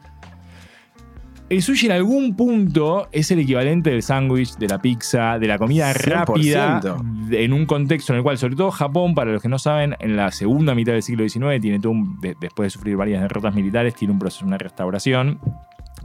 [1.52, 5.58] El sushi en algún punto es el equivalente del sándwich, de la pizza, de la
[5.58, 6.14] comida 100%.
[6.14, 6.80] rápida,
[7.32, 10.16] en un contexto en el cual, sobre todo Japón, para los que no saben, en
[10.16, 13.54] la segunda mitad del siglo XIX, tiene todo un- de- después de sufrir varias derrotas
[13.54, 15.40] militares, tiene un proceso, una restauración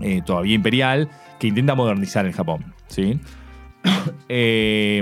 [0.02, 1.08] eh, todavía imperial,
[1.40, 2.74] que intenta modernizar el Japón.
[2.88, 3.18] ¿sí?
[4.30, 5.02] Eh,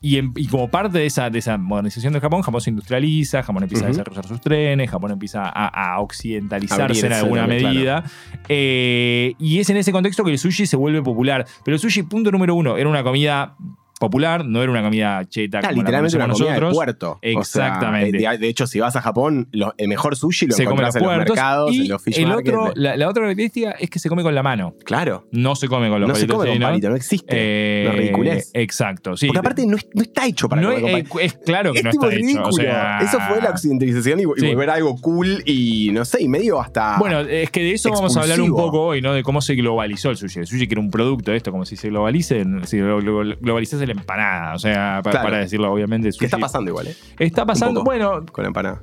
[0.00, 3.42] y, en- y como parte de esa, de esa modernización de Japón, Japón se industrializa,
[3.42, 8.04] Japón empieza a desarrollar sus trenes, Japón empieza a, a occidentalizarse Abrirse en alguna medida.
[8.48, 11.46] Eh, y es en ese contexto que el sushi se vuelve popular.
[11.64, 13.56] Pero el sushi, punto número uno, era una comida
[14.06, 16.70] popular, no era una comida cheta como la literalmente una conocemos comida nosotros.
[16.70, 17.10] de puerto.
[17.40, 18.18] O sea, Exactamente.
[18.18, 20.86] de, de hecho, si vas a Japón, lo- el mejor sushi lo se come en
[20.86, 21.36] encontrás los en los puertos.
[21.36, 22.54] mercados, y en los fish el market.
[22.54, 24.74] otro, la, la otra característica es que se come con la mano.
[24.84, 25.26] Claro.
[25.32, 27.26] No se come con los No se palitos come con palito, no existe.
[27.36, 28.50] Eh, Una ridiculez.
[28.54, 29.26] Exacto, sí.
[29.26, 31.20] Porque aparte no, es- no está hecho para No comer con es, palito.
[31.20, 32.26] es claro que Es no tipo está hecho.
[32.26, 32.48] ridículo.
[32.48, 36.28] O sea, Eso fue la occidentalización y, volver a algo cool y no sé, y
[36.28, 36.98] medio hasta.
[36.98, 39.12] Bueno, es que de eso vamos a hablar un poco hoy, ¿no?
[39.14, 40.40] De cómo se globalizó el sushi.
[40.40, 43.36] El sushi que era un producto de esto, como si se globalice, si glo- glo-
[43.40, 44.54] globalizase la empanada.
[44.54, 45.24] O sea, pa- Claro.
[45.26, 46.24] para decirlo, obviamente, ¿Qué sushi.
[46.26, 46.96] está pasando igual, eh?
[47.18, 47.90] Está pasando, poco.
[47.90, 48.82] bueno, Con la empanada.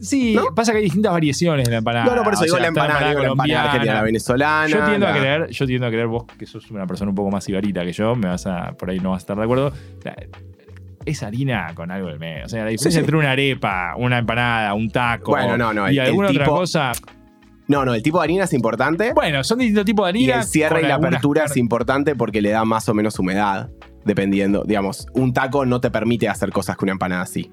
[0.00, 0.54] sí, ¿No?
[0.54, 2.04] pasa que hay distintas variaciones de la empanada.
[2.06, 4.02] no, no, por eso O digo sea, la está empanada, digo la empanada argentina, la
[4.02, 4.66] venezolana.
[4.68, 7.14] Yo tiendo, a la- creer, yo tiendo a creer, vos que sos una persona un
[7.14, 9.42] poco más cigarita que yo, me vas a, por ahí no vas a estar de
[9.44, 9.72] acuerdo.
[10.04, 10.14] La-
[11.04, 12.44] es harina con algo del medio.
[12.44, 13.04] O sea, la diferencia sí.
[13.04, 16.44] entre una arepa, una empanada, un taco Bueno, no, no, y el- el alguna otra
[16.44, 16.92] tipo- cosa.
[17.68, 19.12] No, no, el tipo de harina es importante.
[19.14, 20.40] Bueno, son distintos tipos de y harina.
[20.42, 22.94] el cierre con y la algunas apertura car- es importante porque le da más o
[22.94, 23.70] menos humedad.
[24.04, 24.64] Dependiendo.
[24.64, 27.50] Digamos, un taco no te permite hacer cosas que una empanada sí.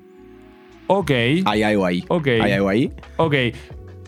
[0.88, 1.12] Ok,
[1.46, 2.04] Hay algo ahí.
[2.08, 2.92] ok, Hay algo ahí.
[3.18, 3.36] ok.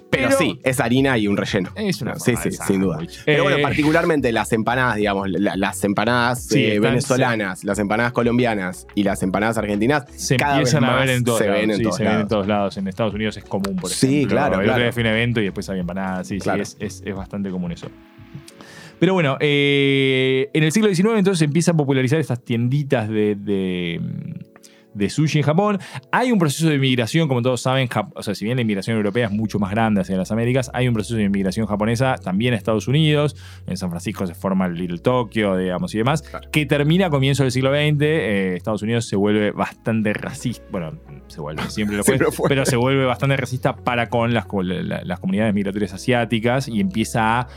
[0.09, 1.69] Pero, sí, es harina y un relleno.
[1.73, 2.97] Es una Sí, sí, sin duda.
[3.25, 8.11] Pero Eh, bueno, particularmente las empanadas, digamos, la- las empanadas Sí, eh, venezolanas, las empanadas
[8.11, 11.61] colombianas y las empanadas argentinas se cada empiezan vez a ver en todos se lados.
[11.61, 12.29] ven en sí, todos se ven en lados.
[12.29, 12.77] todos lados.
[12.77, 14.35] En Estados Unidos es común, por Sí, ejemplo.
[14.35, 14.91] claro, El otro claro.
[14.91, 16.27] fui un evento y después había empanadas.
[16.27, 16.65] Sí, Claro.
[16.65, 17.87] sí, es, es- es bastante común eso.
[19.01, 23.33] Pero bueno, eh, en el siglo XIX entonces se empieza a popularizar estas tienditas de,
[23.35, 23.99] de,
[24.93, 25.79] de sushi en Japón.
[26.11, 29.25] Hay un proceso de inmigración, como todos saben, o sea, si bien la inmigración europea
[29.25, 32.57] es mucho más grande hacia las Américas, hay un proceso de inmigración japonesa también a
[32.57, 33.35] Estados Unidos.
[33.65, 36.47] En San Francisco se forma el Little Tokyo, digamos, y demás, Claro.
[36.51, 38.01] que termina a comienzos del siglo XX.
[38.01, 40.63] Eh, Estados Unidos se vuelve bastante racista.
[40.71, 40.93] Bueno,
[41.25, 42.49] se vuelve, siempre lo fue, Siempre fue.
[42.49, 44.45] pero se vuelve bastante racista para con las,
[45.05, 47.47] las comunidades migratorias asiáticas y empieza a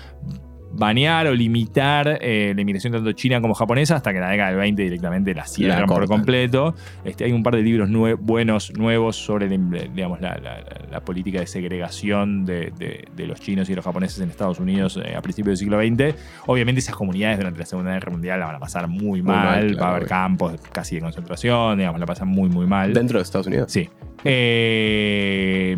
[0.76, 4.48] banear o limitar eh, la inmigración tanto china como japonesa hasta que en la década
[4.50, 6.74] del 20 directamente la cierran por completo.
[7.04, 9.56] Este, hay un par de libros nue- buenos, nuevos sobre la,
[9.94, 14.20] digamos, la, la- la política de segregación de, de- de los chinos y los japoneses
[14.20, 16.16] en Estados Unidos eh, a principios del siglo XX.
[16.46, 19.80] Obviamente esas comunidades durante la Segunda Guerra Mundial la van a pasar muy mal, mal,
[19.82, 22.92] va a haber campos casi de concentración, digamos, la pasan muy, muy mal.
[22.92, 23.70] Dentro de Estados Unidos.
[23.72, 23.88] Sí.
[24.24, 25.76] Eh,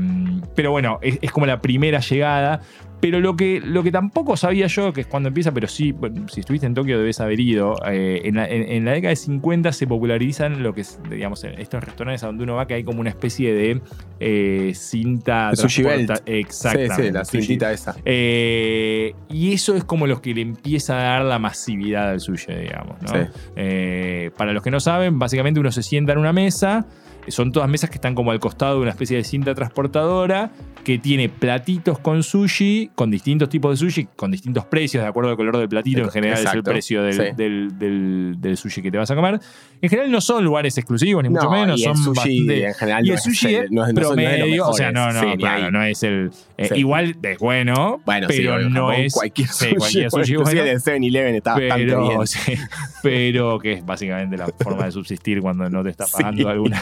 [0.55, 2.61] pero bueno, es, es como la primera llegada.
[3.01, 6.27] Pero lo que, lo que tampoco sabía yo, que es cuando empieza, pero sí, bueno,
[6.29, 9.17] si estuviste en Tokio debes haber ido, eh, en, la, en- en la década de
[9.17, 12.75] 50 se popularizan lo que es, digamos, en estos restaurantes a donde uno va, que
[12.75, 13.81] hay como una especie de
[14.19, 15.55] eh, cinta...
[15.55, 16.11] Sushi belt.
[16.25, 16.95] Exactamente.
[16.97, 17.39] Sí, sí, la sushi.
[17.43, 17.95] cintita esa.
[18.05, 22.53] Eh, y eso es como lo que le empieza a dar la masividad al sushi,
[22.55, 22.97] digamos.
[23.03, 23.09] ¿no?
[23.09, 24.31] Sí.
[24.37, 26.87] Para los que no saben, básicamente uno se sienta en una mesa.
[27.29, 30.53] Son todas mesas que están como al costado de una especie de cinta transportadora
[30.87, 35.31] que tiene platitos con sushi, con distintos tipos de sushi, con distintos precios, de acuerdo
[35.31, 36.03] al color del platito.
[36.03, 37.23] En general es el precio del, sí.
[37.37, 39.41] del- del- del sushi que te vas a comer.
[39.83, 41.81] En general no son lugares exclusivos, ni mucho No, menos.
[41.81, 44.01] y el son sushi en general y no el sushi es no es- son- no
[44.01, 46.31] promedio, o sea, no, no, Sí, claro, no es el.
[46.57, 46.75] eh, Sí.
[46.77, 49.13] Igual es bueno, Bueno, pero no Japón, es.
[49.13, 52.21] cualquier sushi, cualquier sushi bueno, de 7-Eleven está bastante pero, bien.
[53.03, 56.81] pero que es básicamente la forma de subsistir cuando no te está pagando alguna,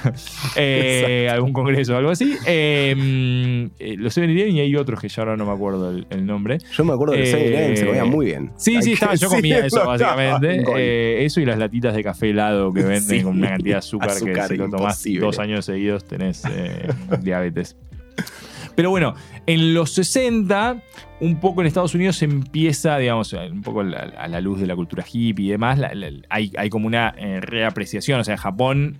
[0.56, 2.26] eh, algún congreso o algo así.
[2.26, 6.26] Mm, eh, los 7-Eleven y hay otros que ya ahora no me acuerdo el, el
[6.26, 6.58] nombre.
[6.76, 8.50] Yo me acuerdo Eh, 7-Eleven se comía muy bien.
[8.56, 10.62] Sí, Hay sí, estaba, yo comía eso básicamente.
[10.76, 13.22] Eh, eso y las latitas de café helado que venden Sí.
[13.22, 16.88] con una cantidad de azúcar, que si lo tomás dos años seguidos tenés eh,
[17.22, 17.76] diabetes.
[18.76, 19.14] Pero bueno,
[19.46, 20.82] en los 60,
[21.20, 24.58] un poco en Estados Unidos se empieza, digamos, un poco a la, a la luz
[24.60, 28.18] de la cultura hippie y demás, la- la- hay, hay como una eh, reapreciación.
[28.20, 28.96] O sea, Japón,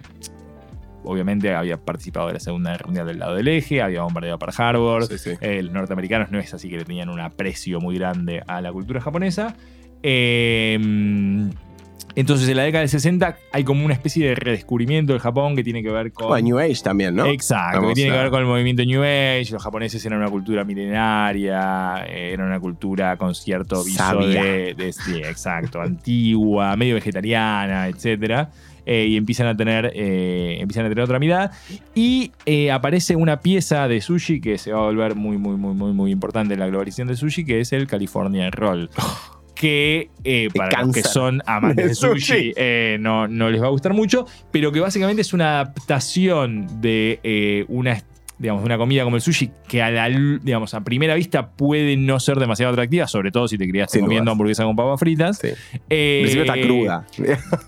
[1.05, 4.55] obviamente, había participado de la Segunda Guerra Mundial del lado del eje, había bombardeado Pearl
[4.57, 5.07] Harbor.
[5.07, 5.31] Sí, sí.
[5.41, 8.73] Eh, los norteamericanos no es así que le tenían un aprecio muy grande a la
[8.73, 9.55] cultura japonesa.
[10.03, 10.79] Eh,
[12.17, 15.65] entonces, en la década del 60 hay como una especie de redescubrimiento del Japón que
[15.65, 16.29] tiene que ver con.
[16.29, 17.27] Bueno, New Age también, ¿no?
[17.27, 19.49] Exacto, Vamos que tiene a- que ver con el movimiento New Age.
[19.51, 24.45] Los japoneses eran una cultura milenaria, eh, era una cultura con cierto viso Sabia.
[24.45, 28.51] de, de- sí, exacto, antigua, medio vegetariana, etcétera.
[28.87, 31.53] Eh, y empiezan a tener eh, empiezan a tener otra mirada
[31.95, 35.73] y eh, aparece una pieza de sushi que se va a volver muy muy muy
[35.75, 38.91] muy muy importante en la globalización del sushi que es el California Roll
[39.55, 42.53] que eh, De para los que son amantes De de sushi, sushi.
[42.57, 47.21] eh, no, no les va a gustar mucho, pero que básicamente es una adaptación de
[47.23, 47.93] eh, una
[48.39, 51.97] digamos, de una comida como el sushi, que a la, digamos, a primera vista puede
[51.97, 55.39] no ser demasiado atractiva, sobre todo si te criaste comiendo hamburguesa con papas fritas.
[55.39, 55.49] Sí.
[55.89, 57.07] Eh, En principio está cruda.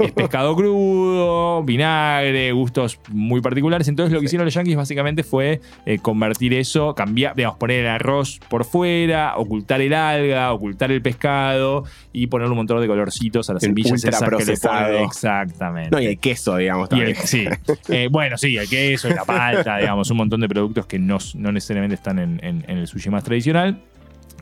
[0.01, 3.89] es pescado crudo, vinagre, gustos muy particulares.
[3.89, 4.31] Entonces lo que Sí.
[4.31, 9.37] hicieron los yankees básicamente fue eh, convertir eso, cambiar, digamos, poner el arroz por fuera,
[9.37, 13.71] ocultar el alga, ocultar el pescado y ponerle un montón de colorcitos a las El
[13.71, 15.05] semillas esas que le ponen.
[15.05, 15.91] Exactamente.
[15.91, 17.17] No, y el queso, digamos, el- también.
[17.25, 17.47] sí.
[17.89, 21.19] Eh, bueno, sí, el queso y la palta, digamos, un montón de productos que no,
[21.35, 23.83] no necesariamente están en, en- en el sushi más tradicional.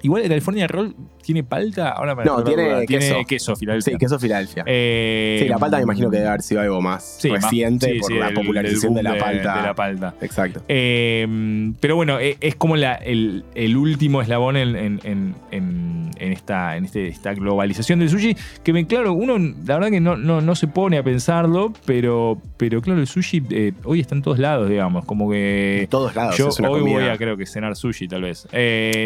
[0.05, 2.85] Igual el California Roll tiene palta, ahora me No, acuerdo, tiene ¿verdad?
[2.87, 3.15] queso.
[3.27, 3.93] queso, Filadelfia.
[3.95, 4.63] Sí, queso Filadelfia.
[4.67, 7.99] Eh, sí, la palta me imagino que debe haber sido algo más sí, reciente sí,
[8.01, 9.57] por la popularización de la palta.
[9.57, 10.15] de la palta.
[10.21, 10.63] Exacto.
[10.69, 16.11] Eh, pero bueno, e- es como la- el, el último eslabón en, en- en- en-
[16.19, 18.37] en esta, en este- esta globalización del sushi.
[18.63, 22.39] Que me, claro, uno la verdad que no, no, no se pone a pensarlo, pero,
[22.59, 25.07] pero claro, el sushi eh, hoy está en todos lados, digamos.
[25.07, 26.37] Como que En todos lados.
[26.37, 26.99] yo es una hoy comida.
[27.01, 28.47] voy a creo que cenar sushi tal vez.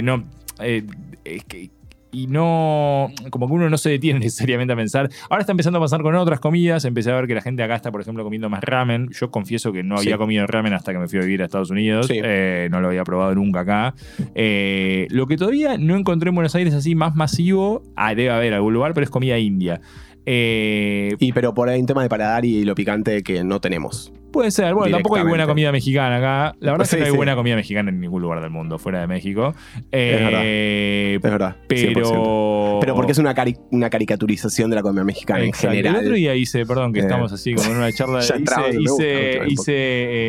[0.02, 0.24] No,
[0.61, 0.85] eh,
[1.25, 1.71] es que-
[2.11, 5.11] y no, como que uno no se detiene necesariamente a pensar.
[5.29, 6.87] Ahora está empezando a pasar con otras comidas.
[6.87, 9.11] Empecé a ver que la gente acá está, por ejemplo, comiendo más ramen.
[9.11, 10.18] Yo confieso que no había Sí.
[10.18, 12.07] comido ramen hasta que me fui a vivir a Estados Unidos.
[12.07, 12.14] Sí.
[12.25, 13.94] Eh, no lo había probado nunca acá.
[14.35, 18.55] Eh, lo que todavía no encontré en Buenos Aires así más masivo, ah, debe haber
[18.55, 19.81] algún lugar, pero es comida india.
[20.30, 24.12] Eh, Y pero por ahí un tema de paladar y lo picante que no tenemos.
[24.30, 24.74] Puede ser.
[24.74, 26.54] Bueno, tampoco hay buena comida mexicana acá.
[26.60, 27.16] La verdad es que no hay sí.
[27.16, 29.54] buena comida mexicana en ningún lugar del mundo, fuera de México.
[29.90, 31.56] Eh, Es verdad.
[31.68, 31.92] 100%.
[31.94, 32.78] pero.
[32.80, 35.68] Pero porque es una, cari- una caricaturización de la comida mexicana Exacto.
[35.68, 35.94] en general.
[35.96, 37.02] El otro día hice, perdón, que Eh.
[37.04, 38.20] estamos así como en una charla.
[38.22, 39.04] Hice gusta
[39.48, 39.72] hice,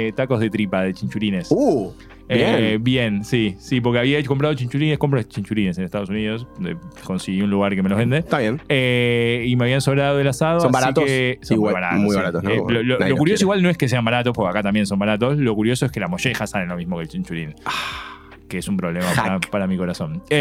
[0.07, 1.47] eh, tacos de tripa, de chinchurines.
[1.51, 1.91] Uh,
[2.37, 2.55] bien.
[2.55, 6.47] Eh, bien, sí, sí, porque había comprado chinchurines, compro chinchurines en Estados Unidos,
[7.03, 8.17] conseguí un lugar que me los vende.
[8.19, 8.61] Está bien.
[8.69, 10.59] Eh, y me habían sobrado el asado.
[10.59, 11.03] ¿Son así baratos?
[11.05, 11.99] que- son Igual, muy baratos.
[12.01, 12.15] muy sí.
[12.17, 12.49] baratos, ¿no?
[12.51, 13.41] Eh, lo, curioso quiere.
[13.41, 15.37] igual no es que sean baratos, porque acá también son baratos.
[15.37, 17.55] Lo curioso es que la molleja sale lo mismo que el chinchurín.
[18.49, 19.05] Que es un problema
[19.51, 20.21] para, mi corazón.
[20.29, 20.35] sí.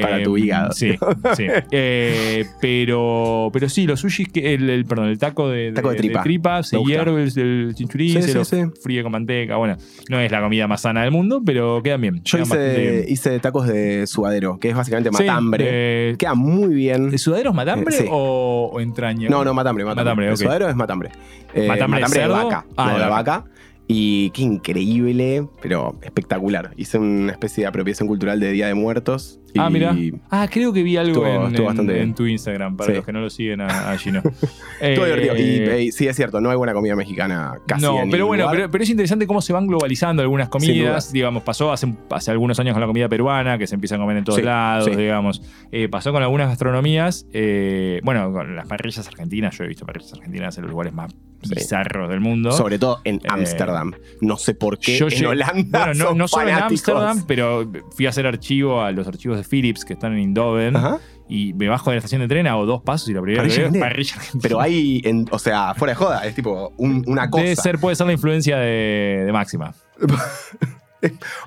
[0.00, 0.72] Para tu hígado.
[0.72, 0.92] Sí,
[1.36, 1.46] sí.
[1.70, 5.96] Eh, pero, pero sí, los sushis, que el, el- perdón, el taco de, Taco de
[5.96, 6.62] tripa.
[6.62, 6.92] se Me gusta.
[6.94, 8.44] hierve el, el chinchurí, se lo
[8.82, 9.56] fríe con manteca.
[9.56, 9.76] Bueno,
[10.08, 12.22] no es la comida más sana del mundo, pero quedan bien.
[12.24, 15.64] Yo quedan hice, tacos de suadero, que es básicamente matambre.
[15.68, 17.08] eh, Queda muy bien.
[17.12, 19.28] ¿El sudadero es matambre Eh, o, o entraña?
[19.28, 20.04] No, no, matambre, matambre.
[20.04, 20.38] Matambre, El ok.
[20.38, 21.10] suadero es matambre.
[21.54, 22.34] Eh, ¿Matambre de de cerdo?
[22.44, 22.64] vaca.
[22.76, 23.32] Ah, no, de de vaca.
[23.38, 23.50] vaca.
[23.86, 26.72] Y qué increíble, pero espectacular.
[26.76, 29.40] Hice una especie de apropiación cultural de Día de Muertos.
[29.58, 29.96] Ah, y mira.
[30.30, 32.04] Ah, creo que vi algo Estuvo- en, estuvo en- bastante bien.
[32.04, 32.96] en tu Instagram, para Sí.
[32.96, 34.22] los que no lo siguen a, a Gino.
[34.80, 35.36] Eh, divertido.
[35.36, 38.48] Y, eh, sí, es cierto, no hay buena comida mexicana casi no, en pero bueno,
[38.50, 41.12] pero, pero es interesante cómo se van globalizando algunas comidas.
[41.12, 44.16] Digamos, pasó hace, hace algunos años con la comida peruana, que se empieza a comer
[44.18, 44.96] en todos Sí, lados, sí.
[44.96, 45.42] digamos.
[45.72, 47.26] Eh, pasó con algunas gastronomías.
[47.32, 49.56] eh, bueno, con las parrillas argentinas.
[49.56, 51.14] Yo he visto parrillas argentinas en los lugares más
[51.48, 52.52] bizarros del mundo.
[52.52, 53.92] Sobre todo en Ámsterdam.
[54.20, 54.96] No sé por qué.
[54.98, 55.86] Yo en Holanda.
[55.86, 56.54] Bueno, no, son no solo en.
[56.54, 60.76] Ámsterdam, pero fui a hacer archivo a los archivos de Philips que están en Indoven.
[60.76, 60.98] Ajá.
[61.28, 63.56] Y me bajo de la estación de tren, hago dos pasos y la primera Parrilla
[63.64, 64.42] que veo es parrilla argentina.
[64.42, 67.44] Pero hay, en- o sea, fuera de joda, es tipo un- una cosa.
[67.44, 69.74] Debe ser, puede ser la influencia de, de Máxima.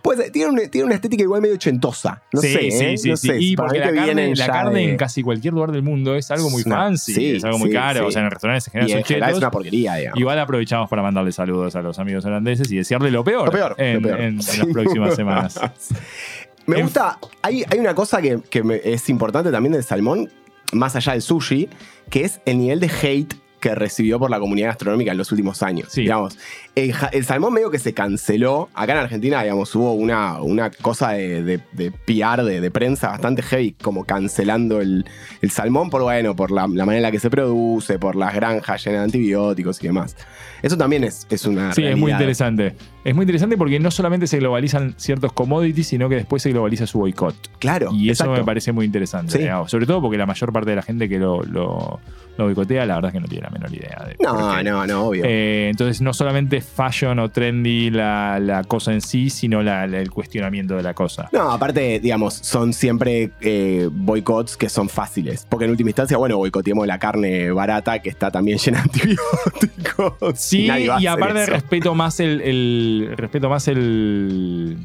[0.04, 2.22] Pues tiene, un- tiene una estética igual medio ochentosa.
[2.32, 2.98] No sí, sé, sí, ¿eh?
[3.00, 3.28] sí, no sí.
[3.28, 3.42] sé.
[3.42, 5.54] Y Para porque mí la que carne, vienen la ya carne de- en casi cualquier
[5.56, 8.02] lugar del mundo es algo muy Es una- fancy, sí, es algo muy sí, caro.
[8.02, 8.06] sí.
[8.06, 9.42] O sea, en los restaurantes en Y general en general es chetos.
[9.44, 10.20] una porquería, digamos.
[10.20, 13.76] Igual aprovechamos para mandarle saludos a los amigos holandeses y desearle lo peor, Lo peor,
[13.80, 14.20] lo en, peor.
[14.22, 15.60] en- en Sin las próximas semanas.
[16.68, 20.30] Me gusta, hay, hay una cosa que, que me- es importante también del salmón,
[20.74, 21.70] más allá del sushi,
[22.10, 25.63] que es el nivel de hate que recibió por la comunidad gastronómica en los últimos
[25.63, 25.88] años.
[25.91, 26.02] Sí.
[26.02, 26.38] Digamos,
[26.76, 28.70] el, salmón medio que se canceló.
[28.74, 33.10] Acá en Argentina, digamos, hubo una, una cosa de, de, de PR, de, de prensa
[33.10, 35.06] bastante heavy, como cancelando el,
[35.41, 38.34] el salmón por, bueno, por la, la manera en la que se produce, por las
[38.36, 40.15] granjas llenas de antibióticos y demás.
[40.62, 42.76] Eso también es, es una Sí, es muy interesante.
[43.04, 46.88] Es muy interesante porque no solamente se globalizan ciertos commodities, sino que después se globaliza
[46.88, 47.36] su boicot.
[47.60, 49.38] Claro, Y eso me parece muy interesante.
[49.38, 49.48] Sí.
[49.67, 52.00] Sobre todo porque la mayor parte de la gente que lo, lo,
[52.38, 54.64] lo boicotea, la verdad es que no tiene la menor idea de No, qué.
[54.64, 55.24] no, no, obvio.
[55.26, 60.00] Eh, entonces, no solamente fashion o trendy la, la cosa en sí, sino la- la-
[60.00, 61.30] el cuestionamiento de la cosa.
[61.32, 65.46] No, aparte, digamos, son siempre eh, boicots que son fáciles.
[65.50, 70.40] Porque en última instancia, bueno, boicoteemos la carne barata que está también llena de antibióticos.
[70.40, 74.78] Sí, y hacer aparte respeto más el, el- respeto más el,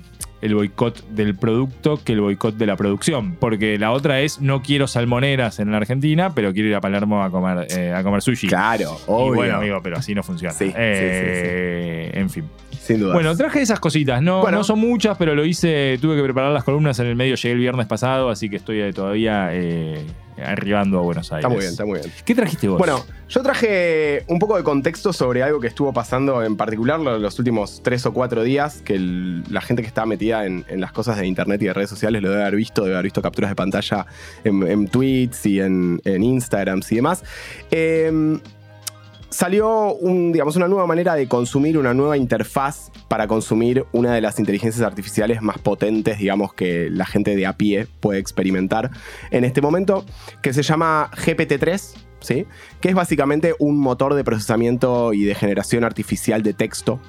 [0.42, 3.36] el boicot del producto que el boicot de la producción.
[3.36, 7.22] Porque la otra es no quiero salmoneras en la Argentina, pero quiero ir a Palermo
[7.22, 8.48] a comer, eh, a comer sushi.
[8.48, 9.34] Claro, Y obvio.
[9.34, 10.52] bueno, amigo, pero así no funciona.
[10.52, 12.44] Sí, sí, Eh, En fin.
[12.82, 13.14] Sin duda.
[13.14, 14.20] Bueno, traje esas cositas.
[14.22, 14.58] No, Bueno.
[14.58, 15.98] no son muchas, pero lo hice.
[16.00, 17.36] Tuve que preparar las columnas en el medio.
[17.36, 20.04] Llegué el viernes pasado, así que estoy eh, todavía eh,
[20.44, 21.44] arribando a Buenos Aires.
[21.44, 22.10] está muy bien, está muy bien.
[22.24, 22.78] ¿Qué trajiste vos?
[22.78, 27.18] Bueno, yo traje un poco de contexto sobre algo que estuvo pasando en particular lo-
[27.18, 30.80] los últimos tres o cuatro días, que el- la gente que está metida en, en
[30.80, 33.22] las cosas de internet y de redes sociales lo debe haber visto, debe haber visto
[33.22, 34.06] capturas de pantalla
[34.42, 37.22] en, en tweets y en, en Instagrams y demás.
[37.70, 38.38] Eh,
[39.32, 44.20] salió un, digamos, una nueva manera de consumir, una nueva interfaz para consumir una de
[44.20, 48.90] las inteligencias artificiales más potentes, digamos, que la gente de a pie puede experimentar
[49.30, 50.04] en este momento,
[50.42, 51.94] que se llama GPT-3.
[52.20, 52.46] ¿Sí?
[52.80, 57.00] Que es básicamente un motor de procesamiento y de generación artificial de texto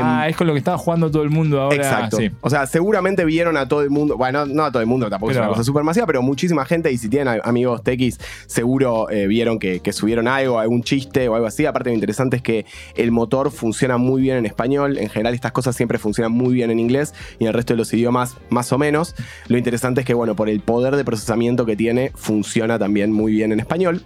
[0.00, 1.76] ah, es con lo que estaba jugando todo el mundo ahora.
[1.76, 2.16] Exacto.
[2.16, 2.30] Sí.
[2.40, 4.16] O sea, seguramente vieron a todo el mundo.
[4.16, 6.64] Bueno, no a todo el mundo, tampoco es Pero- una cosa súper masiva, pero muchísima
[6.64, 6.90] gente.
[6.92, 11.34] Y si tienen amigos techis, seguro eh, vieron que, que subieron algo, algún chiste o
[11.34, 11.66] algo así.
[11.66, 12.64] Aparte, lo interesante es que
[12.96, 14.98] el motor funciona muy bien en español.
[14.98, 17.78] En general, estas cosas siempre funcionan muy bien en inglés y en el resto de
[17.78, 19.14] los idiomas, más o menos.
[19.48, 23.32] Lo interesante es que, bueno, por el poder de procesamiento que tiene, funciona también muy
[23.32, 24.02] bien en español.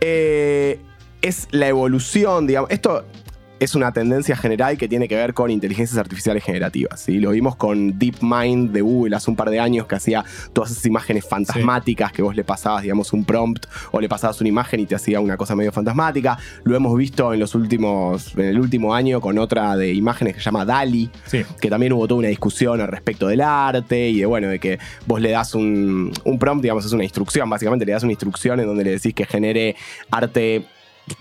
[0.00, 0.78] Eh,
[1.22, 2.70] es la evolución, digamos.
[2.70, 3.04] Esto
[3.60, 6.98] es una tendencia general que tiene que ver con inteligencias artificiales generativas.
[7.00, 7.20] ¿sí?
[7.20, 10.86] Lo vimos con DeepMind de Google hace un par de años que hacía todas esas
[10.86, 14.86] imágenes fantasmáticas que vos le pasabas, digamos, un prompt o le pasabas una imagen y
[14.86, 16.38] te hacía una cosa medio fantasmática.
[16.64, 20.40] Lo hemos visto en los últimos, en el último año con otra de imágenes que
[20.40, 21.44] se llama DALI, Sí.
[21.60, 24.78] que también hubo toda una discusión al respecto del arte y de bueno, de que
[25.06, 28.58] vos le das un, un prompt, digamos, es una instrucción, básicamente le das una instrucción
[28.58, 29.76] en donde le decís que genere
[30.10, 30.64] arte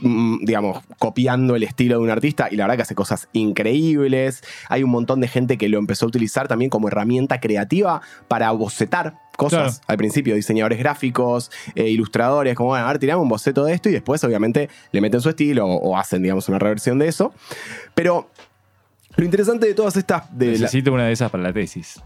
[0.02, 4.44] digamos, copiando el estilo de un artista y la verdad que hace cosas increíbles.
[4.68, 8.52] Hay un montón de gente que lo empezó a utilizar también como herramienta creativa para
[8.52, 9.78] bocetar cosas.
[9.80, 9.86] Claro.
[9.88, 13.90] Al principio, diseñadores gráficos, eh, ilustradores, como, bueno, a ver, tiramos un boceto de esto
[13.90, 17.34] y después, obviamente, le meten su estilo o, o hacen, digamos, una reversión de eso.
[17.96, 18.30] Pero
[19.16, 20.38] lo interesante de todas estas...
[20.38, 22.02] De la- Necesito una de esas para la tesis.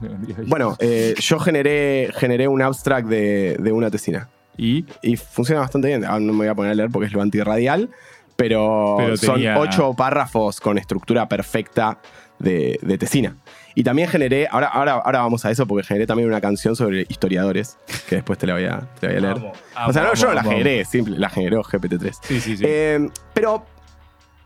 [0.48, 4.30] bueno, eh, yo generé, generé un abstract de, de una tesina.
[4.58, 6.06] Y Y funciona bastante bien.
[6.06, 7.90] Ahora no me voy a poner a leer porque es lo antirradial.
[8.36, 12.00] Pero, Pero son ocho párrafos con estructura perfecta
[12.40, 13.36] de, de Tesina.
[13.76, 17.02] Y también generé, ahora, ahora, ahora vamos a eso, porque generé también una canción sobre
[17.10, 17.78] historiadores,
[18.08, 19.34] que después te la voy a, te la voy a leer.
[19.36, 19.58] Vamos,
[19.88, 22.18] o sea, no, yo no la generé, simple, la generó GPT-3.
[22.22, 22.64] Sí, sí, sí.
[22.68, 23.66] Eh, pero,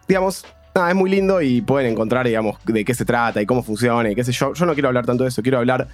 [0.07, 3.63] digamos, nada, es muy lindo y pueden encontrar, digamos, de qué se trata y cómo
[3.63, 4.53] funciona y qué sé yo.
[4.53, 5.87] Yo no quiero hablar tanto de eso, quiero hablar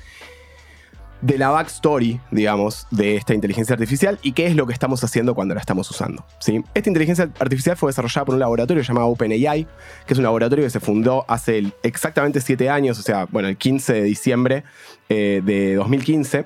[1.23, 5.33] de la backstory, digamos, de esta inteligencia artificial y qué es lo que estamos haciendo
[5.33, 6.25] cuando la estamos usando.
[6.39, 6.61] ¿sí?
[6.73, 9.65] Esta inteligencia artificial fue desarrollada por un laboratorio llamado OpenAI,
[10.05, 13.55] que es un laboratorio que se fundó hace exactamente siete años, o sea, bueno, el
[13.55, 14.63] 15 de diciembre
[15.07, 16.45] eh, de 2015.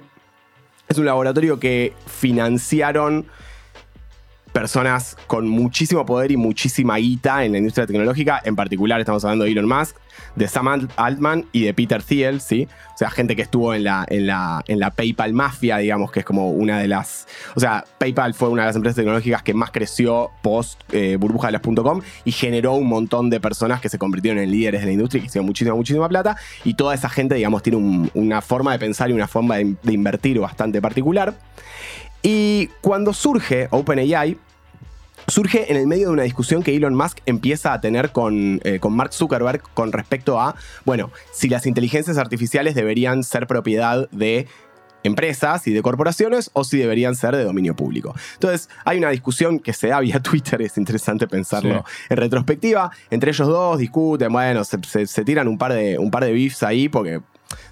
[0.89, 3.25] Es un laboratorio que financiaron
[4.53, 8.41] personas con muchísimo poder y muchísima guita en la industria tecnológica.
[8.45, 9.95] En particular, estamos hablando de Elon Musk,
[10.35, 12.67] de Sam Alt- Altman y de Peter Thiel, ¿sí?
[12.93, 16.21] O sea, gente que estuvo en la, en la, en la PayPal Mafia, digamos, que
[16.21, 17.27] es como una de las.
[17.55, 21.47] O sea, PayPal fue una de las empresas tecnológicas que más creció post eh, burbuja
[21.47, 24.87] de las .com y generó un montón de personas que se convirtieron en líderes de
[24.87, 26.37] la industria y que hicieron muchísima, muchísima plata.
[26.63, 29.93] Y toda esa gente, digamos, tiene un- una forma de pensar y una forma de
[29.93, 31.35] invertir bastante particular.
[32.23, 34.37] Y cuando surge OpenAI,
[35.27, 38.79] surge en el medio de una discusión que Elon Musk empieza a tener con, eh,
[38.79, 40.55] con Mark Zuckerberg con respecto a,
[40.85, 44.47] bueno, si las inteligencias artificiales deberían ser propiedad de
[45.03, 48.13] empresas y de corporaciones o si deberían ser de dominio público.
[48.33, 52.91] Entonces, hay una discusión que se da vía Twitter, es interesante pensarlo en retrospectiva.
[53.09, 56.33] Entre ellos dos discuten, bueno, se, se- se tiran un par de, un par de
[56.33, 57.21] beefs ahí porque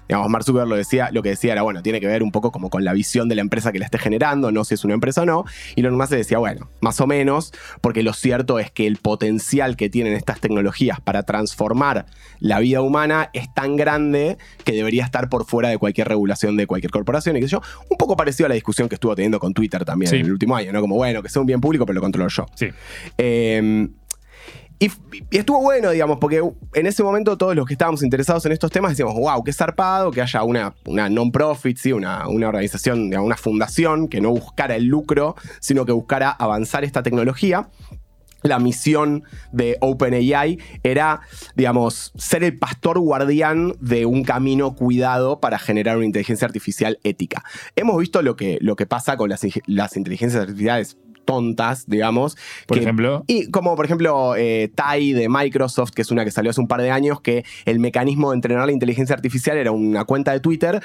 [0.08, 2.52] digamos, Mark Zuckerberg lo, decía, lo que decía era, bueno, tiene que ver un poco
[2.52, 4.94] como con la visión de la empresa que la esté generando, no si es una
[4.94, 5.44] empresa o no.
[5.74, 9.76] Y Elon Musk decía, bueno, más o menos, porque lo cierto es que el potencial
[9.76, 12.06] que tienen estas tecnologías para transformar
[12.40, 16.66] la vida humana es tan grande que debería estar por fuera de cualquier regulación de
[16.66, 17.60] cualquier corporación y yo.
[17.90, 20.16] Un poco parecido a la discusión que estuvo teniendo con Twitter también Sí.
[20.16, 20.80] en el último año, ¿no?
[20.80, 22.46] Como, bueno, que sea un bien público, pero lo controlo yo.
[22.54, 22.68] Sí.
[23.18, 23.88] Eh,
[24.78, 24.90] y,
[25.30, 26.42] estuvo bueno, digamos, porque
[26.74, 30.10] en ese momento todos los que estábamos interesados en estos temas decíamos, wow, qué zarpado
[30.10, 31.92] que haya una, una non-profit, ¿sí?
[31.92, 36.84] una, una organización, digamos, una fundación que no buscara el lucro, sino que buscara avanzar
[36.84, 37.70] esta tecnología.
[38.42, 41.20] La misión de OpenAI era,
[41.56, 47.42] digamos, ser el pastor guardián de un camino cuidado para generar una inteligencia artificial ética.
[47.74, 52.38] Hemos visto lo que, lo que pasa con las, las inteligencias artificiales tontas, digamos.
[52.66, 53.22] Por que- ejemplo.
[53.26, 56.68] y como por ejemplo eh, Tai de Microsoft, que es una que salió hace un
[56.68, 60.40] par de años, que el mecanismo de entrenar la inteligencia artificial era una cuenta de
[60.40, 60.80] Twitter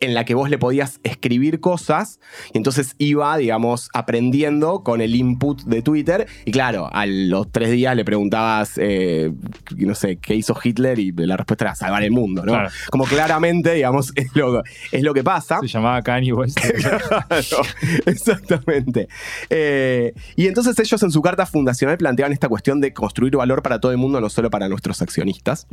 [0.00, 2.20] en la que vos le podías escribir cosas
[2.52, 7.70] y entonces iba, digamos, aprendiendo con el input de Twitter y claro, a los tres
[7.70, 9.32] días le preguntabas, eh,
[9.76, 12.52] no sé, qué hizo Hitler y la respuesta era salvar el mundo, ¿no?
[12.52, 12.70] Claro.
[12.90, 15.60] Como claramente, digamos, es lo, es lo que pasa.
[15.60, 16.58] Se llamaba Kanye West.
[16.84, 17.64] Claro,
[18.06, 19.08] exactamente.
[19.48, 23.80] Eh, y entonces ellos en su carta fundacional planteaban esta cuestión de construir valor para
[23.80, 25.66] todo el mundo, no solo para nuestros accionistas.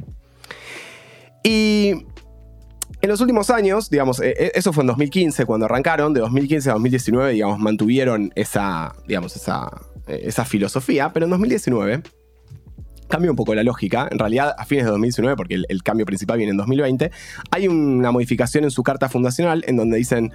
[1.43, 2.05] Y
[3.02, 6.70] en los últimos años, digamos, eh, eh, eso fue en 2015 cuando arrancaron, de 2015
[6.70, 9.70] a 2019, digamos, mantuvieron esa, digamos, esa,
[10.08, 12.04] eh, esa filosofía, pero en 2019
[13.08, 14.08] cambia un poco la lógica.
[14.10, 17.12] En realidad, a fines de 2019, porque el, cambio principal viene en 2020,
[17.52, 20.32] hay una modificación en su carta fundacional en donde dicen,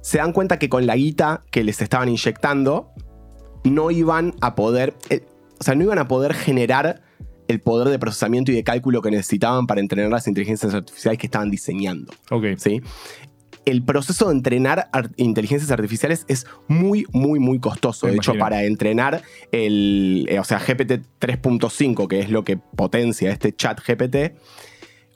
[0.00, 2.90] se dan cuenta que con la guita que les estaban inyectando,
[3.64, 4.94] no iban a poder,
[5.58, 7.02] o sea, no iban a poder generar
[7.50, 11.26] el poder de procesamiento y de cálculo que necesitaban para entrenar las inteligencias artificiales que
[11.26, 12.12] estaban diseñando.
[12.30, 12.44] ok.
[12.56, 12.80] ¿sí?
[13.66, 18.06] El proceso de entrenar ar- inteligencias artificiales es muy, muy, muy costoso.
[18.06, 19.22] Me De hecho, para entrenar
[19.52, 24.34] el, eh, o sea, GPT 3.5, que es lo que potencia este chat GPT,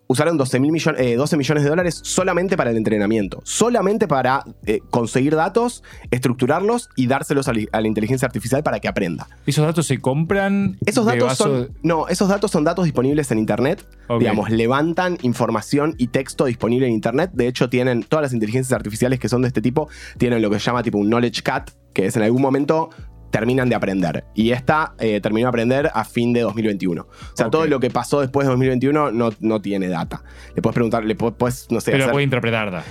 [0.07, 3.41] usaron 12, mil millon- eh, 12 millones de dólares solamente para el entrenamiento.
[3.45, 8.81] Solamente para eh, conseguir datos, estructurarlos y dárselos a, la- a la inteligencia artificial para
[8.81, 9.27] que aprenda.
[9.47, 10.79] ¿Esos datos se compran?
[10.87, 11.71] Esos datos vaso- son.
[11.83, 13.87] No, esos datos son datos disponibles en Internet.
[14.19, 17.31] Digamos, levantan información y texto disponible en Internet.
[17.33, 19.89] De hecho, tienen todas las inteligencias artificiales que son de este tipo,
[20.19, 22.91] tienen lo que se llama tipo un knowledge cat, que es en algún momento
[23.35, 24.25] terminan de aprender.
[24.33, 27.03] Y esta eh, terminó de aprender a fin de 2021.
[27.03, 30.23] O sea, todo lo que pasó después de 2021 no, no tiene data.
[30.55, 32.71] Le puedes preguntar, le pu- puedes, no sé, Pero hacer- puede interpretar.
[32.71, 32.85] da.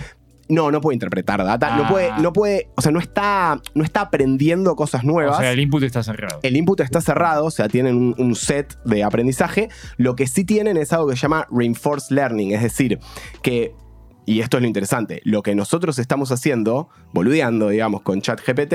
[0.49, 1.77] No, no puede interpretar data.
[1.77, 1.87] No Ah.
[1.87, 5.61] puede, no puede, o sea, no está, no está aprendiendo cosas nuevas O sea, el
[5.61, 6.41] input está cerrado.
[6.43, 9.69] el input está cerrado, o sea, tienen un, un set de aprendizaje.
[9.95, 12.99] Lo que sí tienen es algo que se llama reinforced learning, es decir,
[13.41, 13.73] que,
[14.25, 18.73] y esto es lo interesante, lo que nosotros estamos haciendo, boludeando, digamos, con ChatGPT,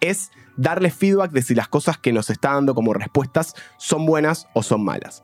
[0.00, 4.46] es darle feedback de si las cosas que nos está dando como respuestas son buenas
[4.54, 5.22] o son malas.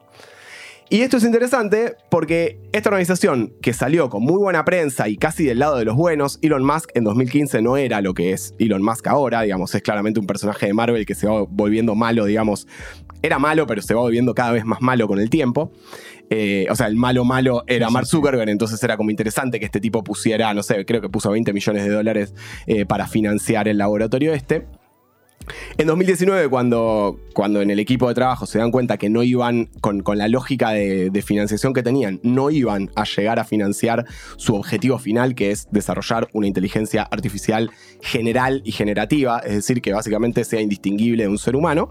[0.93, 5.43] Y esto es interesante porque esta organización que salió con muy buena prensa y casi
[5.43, 8.83] del lado de los buenos, Elon Musk en 2015 no era lo que es Elon
[8.83, 12.69] Musk ahora, digamos, es claramente un personaje de Marvel que se va volviendo malo, digamos,
[13.23, 15.73] era malo pero se va volviendo cada vez más malo con el tiempo.
[16.29, 18.07] eh, o sea, el malo malo era Mark.
[18.07, 21.55] Zuckerberg, entonces era como interesante que este tipo pusiera, no sé, creo que puso 20
[21.55, 22.35] millones de dólares
[22.67, 24.67] eh, para financiar el laboratorio este.
[25.79, 29.69] En 2019, cuando, cuando en el equipo de trabajo se dan cuenta que no iban,
[29.81, 34.07] con, con la lógica de, de financiación que tenían, no iban a llegar a financiar
[34.37, 37.71] su objetivo final, que es desarrollar una inteligencia artificial
[38.01, 41.91] general y generativa, es decir, que básicamente sea indistinguible de un ser humano,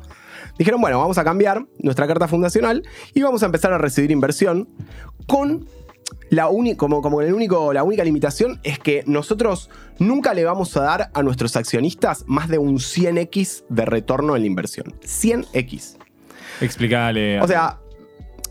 [0.57, 2.83] dijeron, bueno, vamos a cambiar nuestra carta fundacional
[3.13, 4.69] y vamos a empezar a recibir inversión
[5.27, 5.67] con
[6.31, 9.69] la, uni- como, como el único, la única limitación es que nosotros
[9.99, 14.41] nunca le vamos a dar a nuestros accionistas más de un 100x de retorno en
[14.41, 14.93] la inversión.
[15.03, 15.97] 100x.
[16.61, 17.39] Explicale.
[17.41, 17.77] O sea,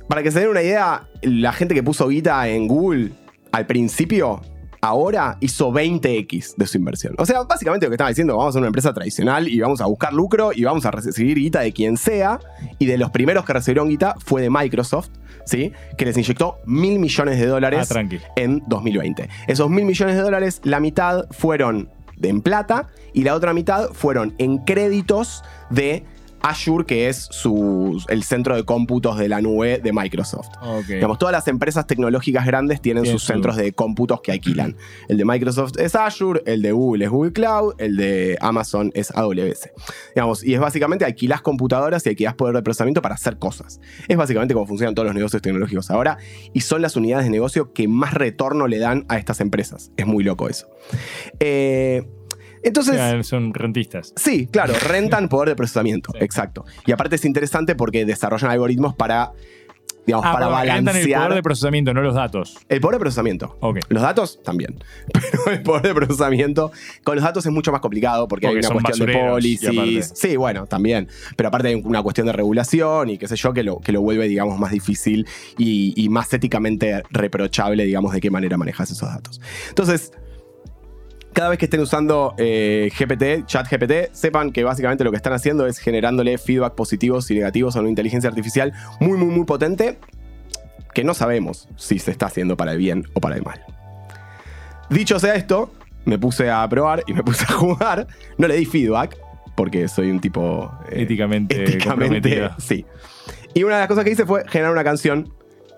[0.09, 3.13] para que se den una idea, la gente que puso guita en Google
[3.53, 4.41] al principio,
[4.83, 7.15] ahora hizo 20x de su inversión.
[7.19, 9.81] O sea, básicamente lo que estaba diciendo, vamos a ser una empresa tradicional y vamos
[9.81, 12.41] a buscar lucro y vamos a recibir guita de quien sea.
[12.79, 15.11] Y de los primeros que recibieron guita fue de Microsoft,
[15.45, 15.73] ¿sí?
[15.97, 18.19] Que les inyectó mil millones de Ah, dólares tranqui.
[18.37, 19.29] en 2020.
[19.47, 21.91] Esos mil millones de dólares, la mitad fueron
[22.23, 26.05] en plata y la otra mitad fueron en créditos de
[26.43, 30.49] Azure, que es su, el centro de cómputos de la nube de Microsoft.
[30.63, 30.87] Ok.
[30.87, 34.77] Digamos, todas las empresas tecnológicas grandes tienen sus su- centros de cómputos que alquilan.
[35.09, 39.11] El de Microsoft es Azure, el de Google es Google Cloud, el de Amazon es
[39.11, 39.71] AWS.
[40.15, 43.81] Digamos, y es básicamente alquilás computadoras y alquilás poder de procesamiento para hacer cosas.
[44.09, 46.19] Es básicamente como funcionan todos los negocios tecnológicos ahora
[46.53, 49.91] y son las unidades de negocio que más retorno le dan a estas empresas.
[49.97, 50.69] Es muy loco eso.
[51.39, 52.07] Eh,
[52.63, 52.97] entonces...
[52.97, 54.13] Ya, son rentistas.
[54.17, 56.19] Sí, claro, rentan poder de procesamiento, Sí.
[56.25, 56.65] exacto.
[56.87, 59.33] Y aparte es interesante porque desarrollan algoritmos para,
[60.07, 62.57] digamos, Ah, para rentan el balancear poder de procesamiento, no los datos.
[62.69, 63.57] el poder de procesamiento.
[63.61, 63.79] Ok.
[63.89, 64.83] Los datos también,
[65.13, 66.73] pero el poder de procesamiento
[67.05, 70.13] con los datos es mucho más complicado porque, hay Porque una son cuestión de policies.
[70.15, 71.09] Sí, bueno, también.
[71.37, 74.01] Pero aparte hay una cuestión de regulación y qué sé yo que lo, que lo
[74.03, 75.27] vuelve, digamos, más difícil
[75.59, 79.41] y, y más éticamente reprochable, digamos, de qué manera manejas esos datos.
[79.69, 80.13] Entonces,
[81.33, 85.33] cada vez que estén usando eh, GPT, chat GPT, sepan que básicamente lo que están
[85.33, 89.99] haciendo es generándole feedback positivos y negativos a una inteligencia artificial muy, muy, muy potente
[90.93, 93.65] que no sabemos si se está haciendo para el bien o para el mal.
[94.89, 95.73] Dicho sea esto,
[96.05, 98.07] me puse a probar y me puse a jugar.
[98.39, 99.17] No le di feedback
[99.55, 102.85] porque soy un tipo eh, Éticamente, éticamente, sí.
[103.55, 105.33] Y una de las cosas que hice fue generar una canción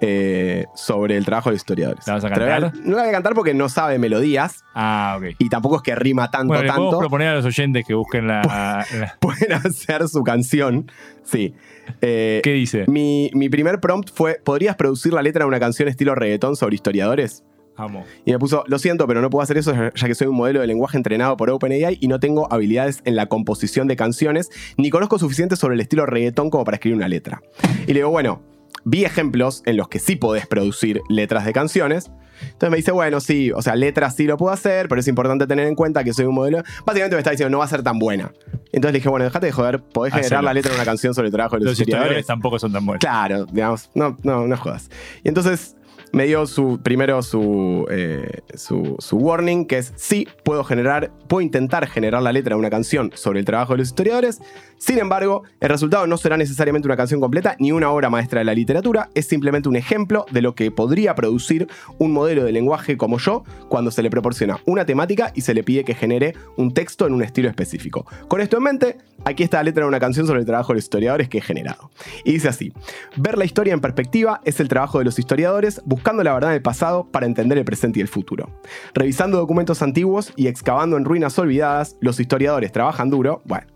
[0.04, 2.06] eh, sobre el trabajo de historiadores.
[2.06, 2.72] ¿La vas a cantar?
[2.84, 5.36] no la voy a cantar porque no sabe melodías Ah, ok.
[5.38, 6.98] y tampoco es que rima tanto, Bueno, tanto.
[6.98, 8.42] proponer a los oyentes que busquen la.
[8.42, 10.90] la- Pueden hacer su canción.
[11.22, 11.54] Sí.
[12.00, 12.84] Eh, ¿Qué dice?
[12.88, 16.74] mi, mi primer prompt fue: ¿podrías producir la letra de una canción estilo reggaetón sobre
[16.74, 17.44] historiadores?
[17.74, 18.04] Amo.
[18.26, 20.60] Y me puso, lo siento, pero no puedo hacer eso ya que soy un modelo
[20.60, 24.90] de lenguaje entrenado por OpenAI y no tengo habilidades en la composición de canciones, ni
[24.90, 27.40] conozco suficiente sobre el estilo reggaetón como para escribir una letra.
[27.86, 28.42] Y le digo, bueno,
[28.84, 32.10] vi ejemplos en los que sí podés producir letras de canciones.
[32.42, 35.46] Entonces me dice, bueno, sí, o sea, letras sí lo puedo hacer, pero es importante
[35.46, 36.58] tener en cuenta que soy un modelo.
[36.84, 38.32] Básicamente me está diciendo, no va a ser tan buena.
[38.72, 40.42] Entonces le dije, bueno, déjate de joder, podés generar Hacelo.
[40.42, 42.26] la letra de una canción sobre el trabajo de los, Los historiadores historiadores.
[42.26, 43.00] tampoco son tan buenos.
[43.00, 44.90] Claro, digamos, no, no, no jodas.
[45.22, 45.76] Y entonces
[46.12, 51.40] me dio su, primero su, eh, su, su warning, que es sí, puedo generar, puedo
[51.40, 54.40] intentar generar la letra de una canción sobre el trabajo de los historiadores.
[54.76, 58.44] Sin embargo, el resultado no será necesariamente una canción completa ni una obra maestra de
[58.44, 62.96] la literatura, es simplemente un ejemplo de lo que podría producir un modelo de lenguaje
[62.96, 66.74] como yo cuando se le proporciona una temática y se le pide que genere un
[66.74, 68.06] texto en un estilo específico.
[68.28, 70.78] Con esto en mente, aquí está la letra de una canción sobre el trabajo de
[70.78, 71.90] los historiadores que he generado.
[72.24, 72.72] Y dice así,
[73.16, 76.62] ver la historia en perspectiva es el trabajo de los historiadores buscando la verdad del
[76.62, 78.50] pasado para entender el presente y el futuro.
[78.94, 83.66] Revisando documentos antiguos y excavando en ruinas olvidadas, los historiadores trabajan duro, bueno,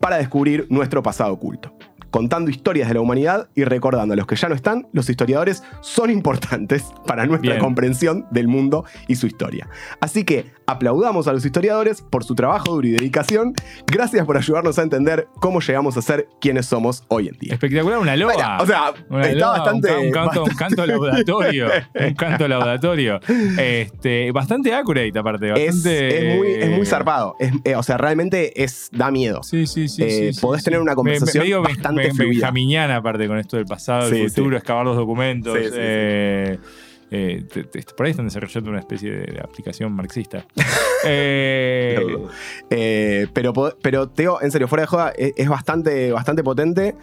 [0.00, 1.72] para descubrir nuestro pasado oculto.
[2.14, 5.64] Contando historias de la humanidad y recordando a los que ya no están, los historiadores
[5.80, 7.60] son importantes para nuestra Bien.
[7.60, 9.68] comprensión del mundo y su historia.
[10.00, 13.52] Así que aplaudamos a los historiadores por su trabajo duro y dedicación.
[13.88, 17.54] Gracias por ayudarnos a entender cómo llegamos a ser quienes somos hoy en día.
[17.54, 18.32] Espectacular, una loa.
[18.34, 19.88] Bueno, o sea, Una está loa, bastante.
[19.88, 21.66] Un, ca- un canto, un bastante- canto laudatorio.
[22.08, 23.20] un canto laudatorio.
[23.58, 25.46] Este, bastante accurate, aparte.
[25.66, 27.34] es, Bastante, es muy, es muy zarpado.
[27.40, 29.42] Es- eh, o sea, realmente es, da miedo.
[29.42, 30.02] Sí, sí, sí.
[30.04, 32.30] Eh, sí, podés sí, tener una Me- conversación me- ben- bastante ben- fluida.
[32.30, 34.56] benjaminiana, aparte, con esto del pasado, Sí, del futuro, sí.
[34.56, 35.58] excavar los documentos.
[35.58, 36.58] Sí, eh,
[37.10, 40.44] eh, te- te- por ahí están desarrollando una especie de aplicación marxista.
[41.06, 42.28] Eh, No.
[42.70, 46.94] Eh, pero, po- pero Teo, en serio, fuera de joda, es, es bastante, bastante potente.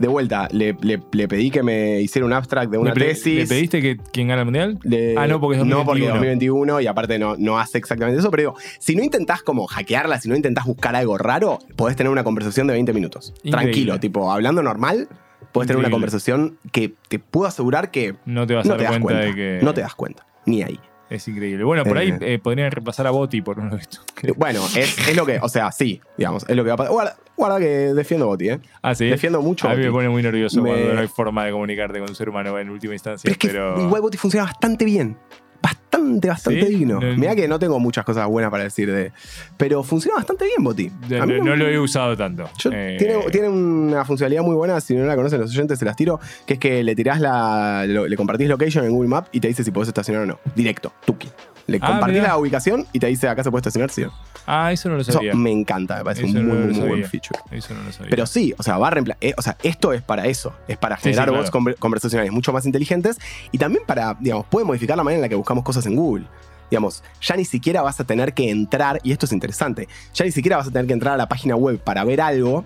[0.00, 3.36] De vuelta, le, le- le pedí que me hiciera un abstract de una ¿le, tesis.
[3.38, 4.78] ¿Le pediste que quién gana el mundial?
[4.82, 6.14] Le- Ah, no, porque es No, porque 2021.
[6.14, 8.30] 2021 y aparte no, no hace exactamente eso.
[8.30, 12.10] Pero digo, si no intentás como hackearla, si no intentás buscar algo raro, podés tener
[12.10, 13.28] una conversación de 20 minutos.
[13.44, 13.50] Increíble.
[13.50, 15.08] Tranquilo, tipo, hablando normal,
[15.52, 19.00] Puedes tener una conversación que te puedo asegurar que No te vas a dar cuenta,
[19.00, 19.20] cuenta.
[19.26, 19.58] de que.
[19.62, 20.24] No te das cuenta.
[20.46, 20.78] Ni ahí.
[21.10, 21.64] Es increíble.
[21.64, 22.18] Bueno, por ahí Eh.
[22.34, 24.04] eh, podrían repasar a Boti por uno de estos.
[24.22, 26.76] Eh, Bueno, es, es lo que, o sea, sí, digamos, es lo que va a
[26.76, 26.92] pasar.
[26.92, 28.60] Guarda, guarda que defiendo a Boti, ¿eh?
[28.80, 29.06] Ah, sí.
[29.06, 31.98] Defiendo mucho A mí me pone muy nervioso Me- cuando no hay forma de comunicarte
[31.98, 33.22] con un ser humano en última instancia.
[33.24, 33.80] Pero es que pero...
[33.86, 35.16] igual Boti funciona bastante bien.
[35.62, 36.74] Bastante, bastante ¿Sí?
[36.76, 37.00] digno.
[37.00, 39.12] No- Mira que no tengo muchas cosas buenas para decir de.
[39.56, 40.90] Pero funciona bastante bien, Boti.
[41.08, 42.48] De- A mí no, lo he usado tanto.
[42.58, 45.84] Yo- Eh, tiene, tiene una funcionalidad muy buena, si no la conocen los oyentes, se
[45.84, 47.84] las tiro, que es que le tirás la.
[47.86, 50.38] lo- le compartís location en Google Maps y te dice si podés estacionar o no.
[50.54, 51.28] Directo, tuki.
[51.66, 52.28] Le Ah, compartís mirá.
[52.28, 54.04] la ubicación y te dice acá se puede estacionar, sí.
[54.46, 55.34] Ah, eso no lo Eso sabía.
[55.34, 57.38] me encanta, me parece Eso un muy, muy, buen feature.
[57.52, 58.10] Eso no lo sabía.
[58.10, 60.96] Pero sí, o sea, va a eh, o sea, esto es para eso, es para
[60.96, 61.38] Sí, sí, generar claro.
[61.42, 63.18] bots conver- conversacionales mucho más inteligentes
[63.52, 66.26] y también para, digamos, puede modificar la manera en la que buscamos cosas en Google.
[66.70, 70.30] Digamos, ya ni siquiera vas a tener que entrar, y esto es interesante, ya ni
[70.32, 72.64] siquiera vas a tener que entrar a la página web para ver algo,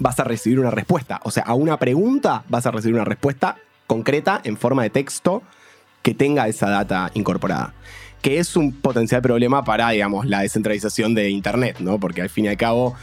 [0.00, 1.20] vas a recibir una respuesta.
[1.24, 5.42] O sea, a una pregunta vas a recibir una respuesta concreta en forma de texto
[6.04, 7.72] que tenga esa data incorporada.
[8.20, 11.98] Que es un potencial problema para, digamos, la descentralización de Internet, ¿no?
[11.98, 12.94] Porque al fin y al cabo,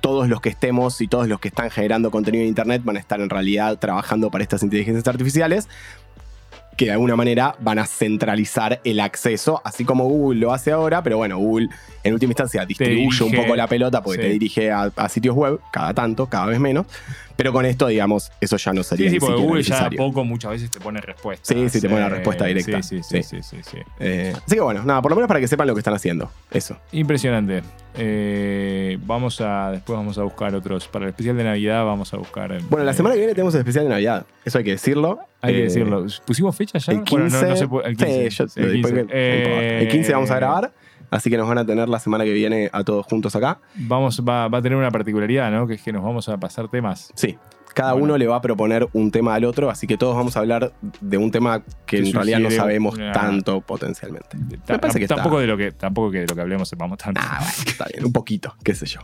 [0.00, 3.00] todos los que estemos y todos los que están generando contenido en Internet van a
[3.00, 5.68] estar en realidad trabajando para estas inteligencias artificiales
[6.76, 11.02] que de alguna manera van a centralizar el acceso, así como Google lo hace ahora,
[11.02, 11.68] pero bueno, Google
[12.02, 14.26] en última instancia distribuye dirige- un poco la pelota porque sí.
[14.28, 16.86] te dirige a, a sitios web cada tanto, cada vez menos,
[17.36, 19.96] pero con esto, digamos, eso ya no sería Sí, sí, porque Google ya a necesario.
[19.98, 21.52] poco muchas veces te pone respuesta.
[21.54, 22.82] Sí, sí, te pone la respuesta directa.
[22.82, 23.42] Sí, sí, sí, Sí.
[23.42, 23.78] sí, sí, sí.
[24.00, 26.30] Eh, así que bueno, nada, por lo menos para que sepan lo que están haciendo.
[26.50, 26.76] Eso.
[26.92, 27.62] Impresionante.
[27.96, 30.88] Eh, vamos a, después vamos a buscar otros.
[30.88, 32.56] Para el especial de Navidad vamos a buscar.
[32.68, 34.26] Bueno, la eh, semana que viene tenemos el especial de Navidad.
[34.44, 35.20] Eso hay que decirlo.
[35.40, 36.04] Hay que Eh, decirlo.
[36.26, 36.92] ¿Pusimos fecha ya?
[36.92, 38.30] El 15, Bueno, no, no se puede- el 15.
[38.30, 39.14] sí, yo Sí, lo el di, porque 15.
[39.14, 39.78] no importa.
[39.78, 40.72] el 15 vamos a grabar,
[41.10, 43.58] así que nos van a tener la semana que viene a todos juntos acá.
[43.76, 45.66] Vamos, va, va a tener una particularidad, ¿no?
[45.66, 47.12] Que es que nos vamos a pasar temas.
[47.14, 47.36] Sí.
[47.74, 48.04] Cada Bueno.
[48.04, 50.72] uno le va a proponer un tema al otro, así que todos vamos a hablar
[51.00, 54.38] de un tema que en realidad no sabemos una- tanto potencialmente.
[54.64, 56.98] Ta- parece que tampoco está- de lo que tampoco que de lo que hablemos sepamos
[56.98, 57.20] tanto.
[57.22, 59.00] Ah, bueno, está bien, un poquito, qué sé yo.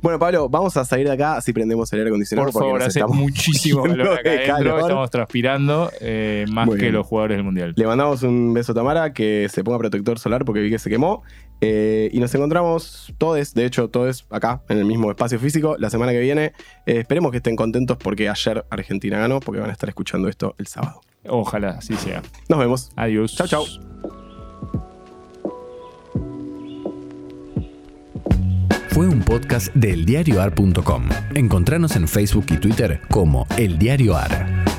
[0.00, 2.52] Bueno, Pablo, vamos a salir de acá, así prendemos el aire acondicionado.
[2.52, 4.54] Por favor, hace estamos muchísimo calor acá de adentro.
[4.56, 4.80] calor.
[4.80, 6.94] Estamos transpirando eh, más Muy que bien.
[6.94, 7.72] los jugadores del mundial.
[7.76, 10.88] Le mandamos un beso a Tamara, que se ponga protector solar porque vi que se
[10.88, 11.24] quemó.
[11.60, 15.90] Eh, y nos encontramos todos, de hecho, todos acá en el mismo espacio físico la
[15.90, 16.52] semana que viene.
[16.86, 20.54] Eh, esperemos que estén contentos porque ayer Argentina ganó, porque van a estar escuchando esto
[20.58, 21.00] el sábado.
[21.26, 22.22] Ojalá así sea.
[22.48, 22.90] Nos vemos.
[22.96, 23.34] Adiós.
[23.34, 23.64] Chau, chau.
[28.90, 31.08] Fue un podcast de eldiarioar.com.
[31.34, 34.77] Encontranos en Facebook y Twitter como El Diario Ar.